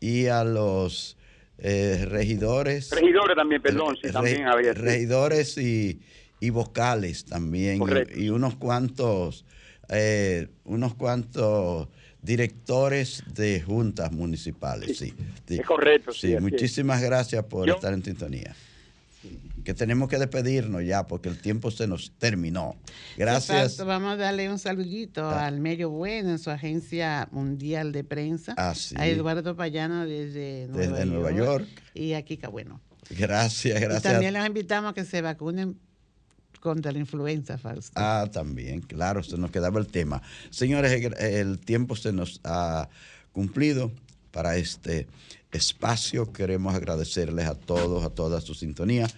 y 0.00 0.26
a 0.26 0.44
los 0.44 1.16
eh, 1.56 2.04
regidores. 2.06 2.90
Regidores 2.90 3.36
también, 3.36 3.62
perdón, 3.62 3.96
sí, 4.02 4.12
también 4.12 4.48
había. 4.48 4.74
Regidores 4.74 5.56
y, 5.56 6.02
y 6.40 6.50
vocales 6.50 7.24
también, 7.24 7.80
y, 8.14 8.28
unos 8.28 8.56
cuantos, 8.56 9.46
eh, 9.88 10.48
unos 10.64 10.94
cuantos 10.94 11.88
directores 12.22 13.24
de 13.34 13.60
juntas 13.60 14.12
municipales. 14.12 14.96
Sí, 14.96 15.12
es 15.48 15.66
correcto. 15.66 16.12
Sí, 16.12 16.36
muchísimas 16.40 17.02
gracias 17.02 17.44
por 17.44 17.68
estar 17.68 17.92
en 17.92 18.02
sintonía. 18.02 18.54
Que 19.64 19.74
tenemos 19.74 20.08
que 20.08 20.18
despedirnos 20.18 20.84
ya 20.84 21.06
porque 21.06 21.28
el 21.28 21.40
tiempo 21.40 21.70
se 21.70 21.86
nos 21.86 22.12
terminó. 22.18 22.74
Gracias. 23.16 23.76
Vamos 23.84 24.14
a 24.14 24.16
darle 24.16 24.50
un 24.50 24.58
saludito 24.58 25.24
ah. 25.24 25.46
al 25.46 25.60
Medio 25.60 25.90
Bueno 25.90 26.30
en 26.30 26.38
su 26.40 26.50
agencia 26.50 27.28
mundial 27.30 27.92
de 27.92 28.02
prensa. 28.02 28.54
Ah, 28.56 28.74
a 28.96 29.06
Eduardo 29.06 29.54
Payano 29.54 30.04
desde 30.04 30.66
Nueva, 30.66 30.92
desde 30.92 31.06
Nueva 31.06 31.30
York. 31.30 31.68
Y 31.94 32.14
a 32.14 32.22
Kika 32.22 32.48
Bueno. 32.48 32.80
Gracias, 33.10 33.80
gracias. 33.80 34.02
también 34.02 34.32
les 34.32 34.46
invitamos 34.46 34.92
a 34.92 34.94
que 34.94 35.04
se 35.04 35.20
vacunen 35.20 35.78
contra 36.62 36.92
la 36.92 37.00
influenza, 37.00 37.58
Fausto. 37.58 37.92
Ah, 37.96 38.28
también, 38.32 38.80
claro, 38.80 39.22
se 39.22 39.36
nos 39.36 39.50
quedaba 39.50 39.80
el 39.80 39.88
tema. 39.88 40.22
Señores, 40.50 40.92
el 41.18 41.58
tiempo 41.58 41.96
se 41.96 42.12
nos 42.12 42.40
ha 42.44 42.88
cumplido 43.32 43.90
para 44.30 44.56
este 44.56 45.08
espacio. 45.50 46.32
Queremos 46.32 46.74
agradecerles 46.74 47.46
a 47.46 47.56
todos, 47.56 48.04
a 48.04 48.10
toda 48.10 48.40
su 48.40 48.54
sintonía 48.54 49.08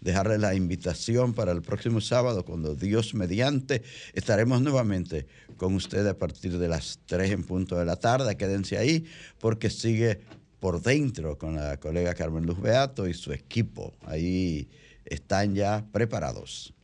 dejarles 0.00 0.38
la 0.38 0.54
invitación 0.54 1.32
para 1.32 1.50
el 1.52 1.62
próximo 1.62 2.00
sábado, 2.00 2.44
cuando 2.44 2.74
Dios 2.74 3.14
mediante, 3.14 3.82
estaremos 4.12 4.60
nuevamente 4.60 5.26
con 5.56 5.74
ustedes 5.74 6.08
a 6.08 6.18
partir 6.18 6.58
de 6.58 6.68
las 6.68 7.00
3 7.06 7.30
en 7.30 7.42
punto 7.42 7.78
de 7.78 7.86
la 7.86 7.96
tarde. 7.96 8.36
Quédense 8.36 8.76
ahí 8.76 9.06
porque 9.40 9.70
sigue 9.70 10.20
por 10.60 10.82
dentro 10.82 11.38
con 11.38 11.56
la 11.56 11.78
colega 11.78 12.14
Carmen 12.14 12.44
Luz 12.44 12.60
Beato 12.60 13.08
y 13.08 13.14
su 13.14 13.32
equipo. 13.32 13.94
Ahí 14.02 14.68
están 15.06 15.54
ya 15.54 15.86
preparados. 15.90 16.74